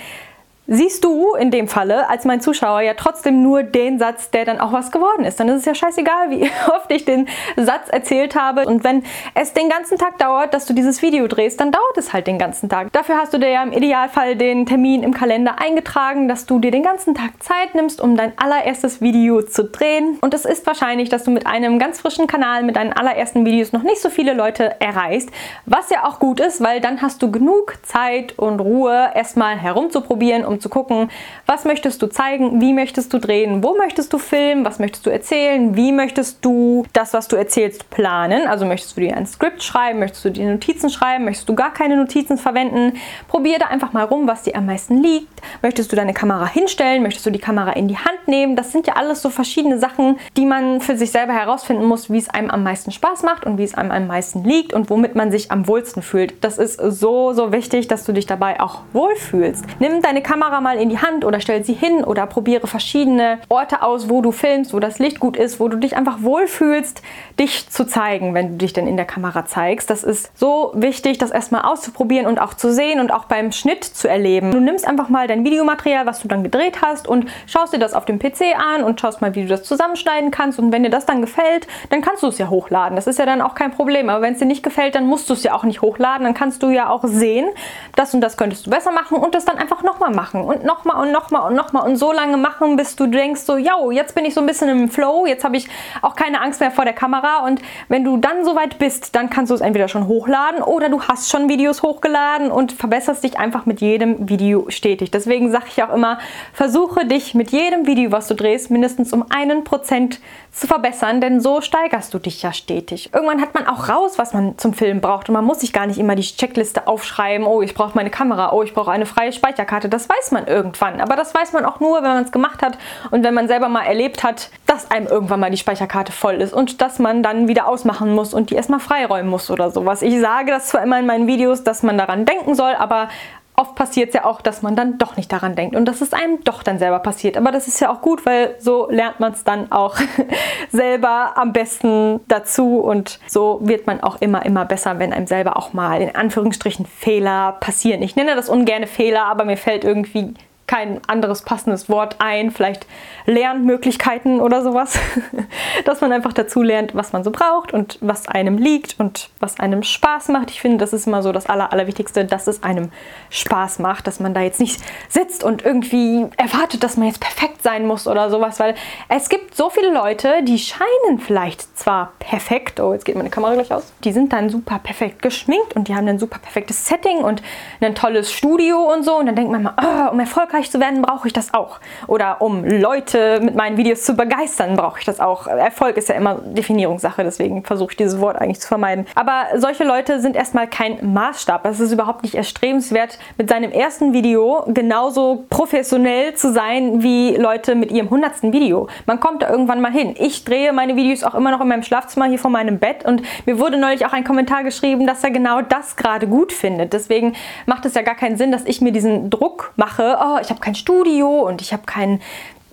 siehst 0.68 1.04
du 1.04 1.36
in 1.36 1.52
dem 1.52 1.68
Falle 1.68 2.10
als 2.10 2.26
mein 2.26 2.40
Zuschauer 2.40 2.82
ja 2.82 2.94
trotzdem 2.94 3.44
nur 3.44 3.64
den 3.64 4.00
Satz, 4.00 4.32
der 4.32 4.46
dann 4.46 4.60
auch 4.60 4.72
was 4.72 4.92
geworden 4.92 5.26
ist. 5.26 5.40
Dann 5.40 5.50
ist 5.50 5.60
es 5.60 5.66
ja 5.66 5.76
scheißegal, 5.76 6.30
wie 6.30 6.44
oft 6.68 6.90
ich 6.90 7.06
den 7.06 7.28
Satz 7.58 7.90
erzählt 7.90 8.36
habe. 8.36 8.66
Und 8.66 8.84
wenn 8.84 9.04
es 9.36 9.54
den 9.54 9.70
ganzen 9.70 9.98
Tag 9.98 10.18
dauert, 10.20 10.54
dass 10.54 10.66
du 10.66 10.74
dieses 10.74 11.02
Video 11.02 11.28
drehst, 11.28 11.60
dann 11.60 11.72
dauert 11.72 11.98
es 11.98 12.14
halt 12.14 12.28
den 12.28 12.40
ganzen 12.40 12.70
Tag. 12.70 12.92
Dafür 12.94 13.18
hast 13.18 13.34
du 13.34 13.40
dir 13.40 13.50
ja 13.50 13.64
im 13.64 13.74
Idealfall 13.74 14.36
den 14.36 14.66
Termin 14.66 15.04
im 15.04 15.14
Kalender 15.14 15.60
eingetragen, 15.60 16.28
dass 16.28 16.46
du 16.46 16.60
dir 16.60 16.72
den 16.72 16.84
ganzen 16.84 17.14
Tag 17.14 17.44
Zeit 17.44 17.76
nimmst, 17.76 18.00
um 18.00 18.16
dein 18.16 18.38
allererstes 18.38 19.02
Video 19.02 19.42
zu 19.42 19.66
drehen. 19.66 20.18
Und 20.22 20.34
es 20.34 20.46
ist 20.46 20.66
wahrscheinlich, 20.66 21.10
dass 21.10 21.24
du 21.24 21.32
mit 21.32 21.46
einem 21.46 21.78
ganz 21.78 22.00
frischen 22.00 22.28
Kanal, 22.28 22.64
mit 22.64 22.78
deinen 22.78 22.94
allerersten 22.94 23.46
Videos 23.46 23.74
noch 23.74 23.84
nicht 23.84 24.02
so 24.02 24.10
viele 24.10 24.34
Leute 24.34 24.80
erreichst. 24.80 25.30
Was 25.66 25.90
ja 25.90 26.06
auch 26.06 26.20
gut 26.20 26.40
ist, 26.40 26.62
weil 26.62 26.80
dann 26.80 27.02
hast 27.02 27.22
du 27.22 27.32
genug 27.32 27.76
Zeit 27.84 28.38
und 28.40 28.60
Ruhe, 28.60 29.12
erstmal 29.14 29.58
herumzuprobieren, 29.58 30.46
um 30.46 30.60
zu 30.64 30.70
gucken, 30.70 31.10
was 31.46 31.66
möchtest 31.66 32.02
du 32.02 32.08
zeigen, 32.08 32.62
wie 32.62 32.74
möchtest 32.74 33.14
du 33.14 33.20
drehen, 33.20 33.64
wo 33.64 33.76
möchtest 33.76 34.12
du 34.14 34.18
filmen, 34.18 34.66
was 34.66 34.80
möchtest 34.80 35.06
du 35.06 35.12
erzählen, 35.12 35.76
wie 35.76 35.92
möchtest 35.92 36.44
du 36.44 36.86
das, 36.94 37.14
was 37.14 37.28
du 37.28 37.36
erzählst, 37.36 37.90
planen. 37.90 38.48
Also 38.48 38.66
möchtest 38.66 38.98
du 38.98 39.02
dir 39.02 39.16
ein 39.16 39.28
Skript 39.28 39.62
schreiben, 39.62 40.00
möchtest 40.00 40.26
du 40.26 40.32
dir 40.32 40.50
Notizen 40.50 40.90
schreiben, 40.90 41.26
möchtest 41.26 41.48
du 41.48 41.54
gar 41.56 41.74
keine 41.74 41.98
Notizen 41.98 42.38
verwenden. 42.38 42.98
Probier 43.28 43.60
da 43.60 43.68
einfach 43.68 43.94
mal 43.94 44.06
rum, 44.06 44.28
was 44.28 44.44
dir 44.44 44.56
am 44.56 44.66
meisten 44.66 45.04
liegt. 45.04 45.42
Möchtest 45.62 45.92
du 45.92 45.96
deine 45.96 46.14
Kamera 46.14 46.48
hinstellen, 46.48 47.04
möchtest 47.04 47.26
du 47.26 47.30
die 47.30 47.40
Kamera 47.40 47.74
in 47.74 47.88
die 47.88 47.98
Hand 47.98 48.28
nehmen. 48.28 48.56
Das 48.56 48.72
sind 48.72 48.88
ja 48.88 48.94
alles 48.96 49.22
so 49.22 49.30
verschiedene 49.30 49.78
Sachen, 49.78 50.18
die 50.38 50.46
man 50.46 50.80
für 50.80 50.96
sich 50.96 51.12
selber 51.12 51.34
herausfinden 51.34 51.86
muss, 51.86 52.10
wie 52.10 52.18
es 52.18 52.30
einem 52.30 52.50
am 52.50 52.64
meisten 52.64 52.92
Spaß 52.92 53.24
macht 53.24 53.46
und 53.46 53.58
wie 53.58 53.64
es 53.64 53.76
einem 53.76 53.92
am 53.92 54.08
meisten 54.08 54.44
liegt 54.44 54.74
und 54.74 54.90
womit 54.90 55.16
man 55.16 55.32
sich 55.32 55.52
am 55.52 55.68
wohlsten 55.68 56.02
fühlt. 56.02 56.42
Das 56.44 56.58
ist 56.58 56.80
so, 56.80 57.34
so 57.34 57.52
wichtig, 57.52 57.88
dass 57.88 58.06
du 58.06 58.14
dich 58.14 58.26
dabei 58.26 58.62
auch 58.62 58.82
wohlfühlst. 58.94 59.66
Nimm 59.80 60.02
deine 60.02 60.22
Kamera 60.22 60.43
Kamera 60.44 60.60
mal 60.60 60.78
in 60.78 60.90
die 60.90 61.00
Hand 61.00 61.24
oder 61.24 61.40
stell 61.40 61.64
sie 61.64 61.74
hin 61.74 62.04
oder 62.04 62.28
probiere 62.28 62.68
verschiedene 62.68 63.40
Orte 63.48 63.82
aus, 63.82 64.10
wo 64.10 64.22
du 64.22 64.34
filmst, 64.34 64.74
wo 64.74 64.80
das 64.82 65.00
Licht 65.00 65.22
gut 65.22 65.38
ist, 65.38 65.62
wo 65.62 65.70
du 65.70 65.78
dich 65.78 65.96
einfach 65.96 66.22
wohlfühlst, 66.22 67.02
dich 67.40 67.70
zu 67.70 67.88
zeigen, 67.88 68.34
wenn 68.34 68.50
du 68.50 68.56
dich 68.58 68.74
denn 68.74 68.86
in 68.86 68.98
der 68.98 69.06
Kamera 69.06 69.46
zeigst. 69.46 69.90
Das 69.90 70.04
ist 70.04 70.38
so 70.38 70.74
wichtig, 70.76 71.18
das 71.18 71.32
erstmal 71.32 71.62
auszuprobieren 71.62 72.28
und 72.28 72.40
auch 72.40 72.56
zu 72.56 72.74
sehen 72.74 73.00
und 73.00 73.14
auch 73.14 73.24
beim 73.24 73.54
Schnitt 73.54 73.86
zu 73.86 74.10
erleben. 74.10 74.52
Du 74.52 74.60
nimmst 74.60 74.86
einfach 74.86 75.08
mal 75.08 75.28
dein 75.28 75.46
Videomaterial, 75.46 76.06
was 76.06 76.20
du 76.20 76.28
dann 76.28 76.44
gedreht 76.44 76.82
hast 76.82 77.08
und 77.08 77.30
schaust 77.48 77.72
dir 77.72 77.80
das 77.80 77.94
auf 77.94 78.04
dem 78.04 78.20
PC 78.20 78.54
an 78.76 78.84
und 78.84 79.00
schaust 79.00 79.22
mal, 79.22 79.34
wie 79.36 79.44
du 79.44 79.48
das 79.48 79.64
zusammenschneiden 79.64 80.30
kannst 80.30 80.60
und 80.60 80.74
wenn 80.74 80.84
dir 80.84 80.90
das 80.90 81.06
dann 81.06 81.22
gefällt, 81.22 81.68
dann 81.90 82.02
kannst 82.02 82.22
du 82.22 82.28
es 82.28 82.38
ja 82.38 82.50
hochladen. 82.50 82.98
Das 82.98 83.08
ist 83.08 83.18
ja 83.18 83.26
dann 83.26 83.42
auch 83.42 83.56
kein 83.56 83.72
Problem, 83.72 84.10
aber 84.10 84.22
wenn 84.22 84.34
es 84.34 84.40
dir 84.40 84.46
nicht 84.46 84.62
gefällt, 84.62 84.96
dann 84.96 85.06
musst 85.06 85.30
du 85.30 85.36
es 85.36 85.44
ja 85.44 85.54
auch 85.54 85.64
nicht 85.64 85.82
hochladen, 85.82 86.26
dann 86.26 86.34
kannst 86.34 86.62
du 86.64 86.70
ja 86.70 86.90
auch 86.90 87.06
sehen, 87.06 87.48
das 87.96 88.14
und 88.14 88.20
das 88.20 88.36
könntest 88.36 88.66
du 88.66 88.72
besser 88.72 88.92
machen 88.92 89.16
und 89.16 89.36
das 89.36 89.46
dann 89.46 89.58
einfach 89.58 89.84
nochmal 89.84 90.12
machen 90.12 90.33
machen. 90.34 90.46
Und 90.46 90.64
nochmal 90.64 91.02
und 91.06 91.12
nochmal 91.12 91.48
und 91.48 91.56
nochmal. 91.56 91.88
Und 91.88 91.96
so 91.96 92.12
lange 92.12 92.38
machen, 92.38 92.76
bis 92.76 92.96
du 92.96 93.08
denkst 93.08 93.42
so, 93.42 93.58
ja, 93.58 93.74
jetzt 93.92 94.16
bin 94.16 94.26
ich 94.26 94.34
so 94.34 94.42
ein 94.42 94.48
bisschen 94.48 94.70
im 94.70 94.90
Flow, 94.90 95.26
jetzt 95.26 95.44
habe 95.44 95.58
ich 95.58 95.68
auch 96.02 96.16
keine 96.16 96.42
Angst 96.42 96.60
mehr 96.60 96.72
vor 96.72 96.86
der 96.86 96.94
Kamera. 96.94 97.46
Und 97.46 97.62
wenn 97.88 98.04
du 98.04 98.18
dann 98.18 98.44
soweit 98.46 98.80
bist, 98.80 99.16
dann 99.16 99.30
kannst 99.30 99.52
du 99.52 99.56
es 99.56 99.62
entweder 99.62 99.88
schon 99.88 100.08
hochladen 100.08 100.62
oder 100.62 100.90
du 100.90 101.02
hast 101.02 101.30
schon 101.30 101.50
Videos 101.50 101.84
hochgeladen 101.84 102.52
und 102.52 102.72
verbesserst 102.72 103.24
dich 103.24 103.38
einfach 103.38 103.66
mit 103.66 103.82
jedem 103.82 104.30
Video 104.30 104.66
stetig. 104.70 105.12
Deswegen 105.12 105.52
sage 105.52 105.66
ich 105.70 105.84
auch 105.84 105.94
immer, 105.94 106.20
versuche 106.54 107.06
dich 107.06 107.34
mit 107.34 107.52
jedem 107.52 107.86
Video, 107.86 108.12
was 108.12 108.28
du 108.28 108.36
drehst, 108.36 108.72
mindestens 108.72 109.14
um 109.14 109.26
einen 109.30 109.64
Prozent 109.64 110.20
zu 110.54 110.68
verbessern, 110.68 111.20
denn 111.20 111.42
so 111.42 111.62
steigerst 111.62 112.14
du 112.14 112.20
dich 112.20 112.44
ja 112.44 112.54
stetig. 112.54 113.10
Irgendwann 113.12 113.42
hat 113.42 113.56
man 113.56 113.68
auch 113.68 113.90
raus, 113.90 114.20
was 114.20 114.34
man 114.34 114.58
zum 114.60 114.74
Film 114.74 115.02
braucht 115.02 115.28
und 115.28 115.34
man 115.34 115.44
muss 115.44 115.62
sich 115.62 115.74
gar 115.74 115.88
nicht 115.88 116.00
immer 116.00 116.16
die 116.16 116.22
Checkliste 116.22 116.88
aufschreiben, 116.88 117.48
oh, 117.48 117.64
ich 117.64 117.74
brauche 117.74 117.96
meine 117.96 118.12
Kamera, 118.12 118.54
oh, 118.54 118.62
ich 118.62 118.74
brauche 118.74 118.92
eine 118.92 119.08
freie 119.08 119.34
Speicherkarte. 119.34 119.90
Das 119.90 120.08
weiß 120.08 120.32
man 120.32 120.46
irgendwann, 120.46 121.02
aber 121.02 121.16
das 121.16 121.34
weiß 121.34 121.54
man 121.54 121.66
auch 121.66 121.80
nur, 121.80 121.98
wenn 122.04 122.12
man 122.12 122.24
es 122.24 122.32
gemacht 122.32 122.62
hat 122.62 122.78
und 123.10 123.24
wenn 123.24 123.34
man 123.34 123.48
selber 123.48 123.68
mal 123.68 123.84
erlebt 123.84 124.24
hat, 124.24 124.52
dass 124.68 124.92
einem 124.92 125.08
irgendwann 125.08 125.40
mal 125.40 125.50
die 125.50 125.58
Speicherkarte 125.58 126.12
voll 126.12 126.36
ist 126.36 126.54
und 126.54 126.82
dass 126.82 127.00
man 127.00 127.24
dann 127.24 127.48
wieder 127.48 127.68
ausmachen 127.68 128.14
muss 128.14 128.34
und 128.36 128.52
die 128.52 128.56
erstmal 128.56 128.80
freiräumen 128.80 129.30
muss 129.30 129.50
oder 129.50 129.72
sowas. 129.72 130.04
Ich 130.04 130.20
sage 130.20 130.52
das 130.52 130.68
zwar 130.68 130.84
immer 130.84 131.00
in 131.00 131.08
meinen 131.08 131.26
Videos, 131.26 131.64
dass 131.64 131.82
man 131.82 131.98
daran 131.98 132.26
denken 132.26 132.54
soll, 132.54 132.76
aber 132.76 133.10
oft 133.56 133.76
passiert 133.76 134.10
es 134.10 134.16
ja 134.16 134.26
auch, 134.26 134.42
dass 134.42 134.62
man 134.62 134.76
dann 134.76 134.98
doch 134.98 135.18
nicht 135.18 135.32
daran 135.32 135.56
denkt 135.56 135.76
und 135.76 135.86
dass 135.86 136.02
es 136.02 136.14
einem 136.14 136.44
doch 136.44 136.64
dann 136.64 136.80
selber 136.80 137.00
passiert. 137.00 137.38
Aber 137.38 137.52
das 137.52 137.68
ist 137.68 137.80
ja 137.80 137.92
auch 137.92 138.02
gut, 138.02 138.26
weil 138.26 138.56
so 138.60 138.88
lernt 138.90 139.20
man 139.20 139.34
es 139.34 139.44
dann 139.44 139.72
auch 139.72 139.98
selber 140.72 141.38
am 141.38 141.54
besten 141.54 142.20
dazu 142.28 142.80
und 142.80 143.20
so 143.28 143.60
wird 143.62 143.88
man 143.88 144.02
auch 144.02 144.22
immer, 144.22 144.46
immer 144.46 144.66
besser, 144.66 145.00
wenn 145.00 145.14
einem 145.14 145.28
selber 145.28 145.58
auch 145.58 145.74
mal 145.74 146.02
in 146.02 146.16
Anführungsstrichen 146.16 146.86
Fehler 146.86 147.58
passieren. 147.60 148.02
Ich 148.02 148.16
nenne 148.16 148.36
das 148.36 148.50
ungerne 148.50 148.88
Fehler, 148.88 149.26
aber 149.26 149.46
mir 149.46 149.58
fällt 149.58 149.84
irgendwie 149.84 150.34
kein 150.74 151.02
anderes 151.06 151.44
passendes 151.44 151.88
Wort 151.88 152.16
ein, 152.18 152.50
vielleicht 152.50 152.88
Lernmöglichkeiten 153.28 154.42
oder 154.42 154.64
sowas, 154.64 154.98
dass 155.86 156.02
man 156.02 156.12
einfach 156.12 156.34
dazu 156.34 156.64
lernt, 156.64 156.96
was 156.96 157.14
man 157.14 157.24
so 157.24 157.30
braucht 157.30 157.72
und 157.74 158.00
was 158.02 158.28
einem 158.28 158.58
liegt 158.58 159.00
und 159.00 159.30
was 159.40 159.60
einem 159.60 159.84
Spaß 159.84 160.30
macht. 160.30 160.50
Ich 160.50 160.62
finde, 160.62 160.80
das 160.80 160.92
ist 160.92 161.06
immer 161.06 161.22
so 161.22 161.32
das 161.32 161.46
Aller, 161.46 161.72
Allerwichtigste, 161.72 162.26
dass 162.26 162.48
es 162.48 162.64
einem 162.64 162.90
Spaß 163.30 163.78
macht, 163.80 164.08
dass 164.08 164.20
man 164.20 164.34
da 164.34 164.42
jetzt 164.42 164.60
nicht 164.60 164.82
sitzt 165.10 165.44
und 165.44 165.64
irgendwie 165.64 166.26
erwartet, 166.38 166.82
dass 166.82 166.98
man 166.98 167.06
jetzt 167.06 167.20
perfekt 167.20 167.62
sein 167.62 167.86
muss 167.86 168.08
oder 168.08 168.32
sowas, 168.32 168.60
weil 168.60 168.74
es 169.10 169.30
gibt 169.30 169.56
so 169.56 169.70
viele 169.70 169.94
Leute, 169.94 170.42
die 170.42 170.58
scheinen 170.58 171.20
vielleicht 171.20 171.78
zwar 171.78 172.14
perfekt, 172.18 172.80
oh, 172.80 172.94
jetzt 172.94 173.06
geht 173.06 173.16
meine 173.16 173.30
Kamera 173.30 173.54
gleich 173.54 173.72
aus, 173.72 173.94
die 174.04 174.12
sind 174.12 174.34
dann 174.34 174.50
super 174.50 174.80
perfekt 174.80 175.22
geschminkt 175.22 175.76
und 175.76 175.88
die 175.88 175.96
haben 175.96 176.08
ein 176.08 176.18
super 176.18 176.40
perfektes 176.40 176.88
Setting 176.88 177.20
und 177.20 177.44
ein 177.80 177.94
tolles 177.94 178.34
Studio 178.34 178.92
und 178.92 179.04
so 179.04 179.18
und 179.18 179.28
dann 179.28 179.36
denkt 179.36 179.52
man 179.52 179.62
mal, 179.62 179.76
oh, 179.80 180.12
um 180.12 180.20
Erfolg 180.20 180.52
erfolgreich 180.64 180.72
zu 180.72 180.80
werden, 180.80 181.02
brauche 181.02 181.28
ich 181.28 181.34
das 181.34 181.54
auch. 181.54 181.80
Oder 182.08 182.42
um 182.42 182.64
Leute 182.64 183.40
mit 183.42 183.56
meinen 183.56 183.78
Videos 183.78 184.04
zu 184.04 184.16
begeistern, 184.16 184.76
brauche 184.76 185.00
ich 185.00 185.06
das 185.06 185.20
auch. 185.20 185.48
Erfolg 185.48 185.98
ist 185.98 186.10
ja 186.10 186.16
immer 186.16 186.36
Definierungssache, 186.36 187.24
deswegen 187.24 187.64
versuche 187.64 187.92
ich 187.92 187.98
dieses 187.98 188.20
Wort 188.20 188.38
eigentlich 188.40 188.60
zu 188.60 188.68
vermeiden. 188.68 189.06
Aber 189.16 189.46
solche 189.58 189.84
Leute 189.84 190.20
sind 190.20 190.36
erstmal 190.36 190.68
kein 190.68 191.14
Maßstab. 191.14 191.66
Es 191.66 191.80
ist 191.80 191.92
überhaupt 191.92 192.24
nicht 192.24 192.36
erstrebenswert, 192.36 193.20
mit 193.38 193.50
seinem 193.50 193.72
ersten 193.72 194.14
Video 194.14 194.64
genauso 194.68 195.46
professionell 195.50 196.34
zu 196.36 196.52
sein 196.52 197.04
wie 197.04 197.36
Leute 197.36 197.76
mit 197.76 197.92
ihrem 197.92 198.10
hundertsten 198.10 198.54
Video. 198.54 198.88
Man 199.06 199.20
kommt 199.20 199.42
da 199.42 199.50
irgendwann 199.50 199.82
mal 199.82 199.92
hin. 199.92 200.16
Ich 200.18 200.46
drehe 200.46 200.74
meine 200.74 200.96
Videos 200.96 201.24
auch 201.24 201.36
immer 201.36 201.52
noch 201.52 201.62
in 201.62 201.68
meinem 201.68 201.84
Schlafzimmer 201.84 202.26
hier 202.26 202.40
vor 202.40 202.52
meinem 202.52 202.80
Bett 202.80 203.06
und 203.06 203.22
mir 203.46 203.60
wurde 203.60 203.78
neulich 203.78 204.06
auch 204.06 204.14
ein 204.14 204.24
Kommentar 204.24 204.64
geschrieben, 204.64 205.06
dass 205.08 205.24
er 205.24 205.32
genau 205.32 205.62
das 205.62 205.96
gerade 205.96 206.28
gut 206.28 206.54
findet. 206.54 206.94
Deswegen 206.94 207.34
macht 207.66 207.86
es 207.86 207.94
ja 207.94 208.02
gar 208.02 208.16
keinen 208.16 208.38
Sinn, 208.38 208.52
dass 208.52 208.66
ich 208.66 208.82
mir 208.82 208.92
diesen 208.92 209.30
Druck 209.30 209.74
mache, 209.76 210.18
oh, 210.22 210.38
ich 210.42 210.50
habe 210.54 210.62
kein 210.62 210.76
Studio 210.76 211.42
und 211.42 211.62
ich 211.62 211.74
habe 211.74 211.84
kein 211.86 212.22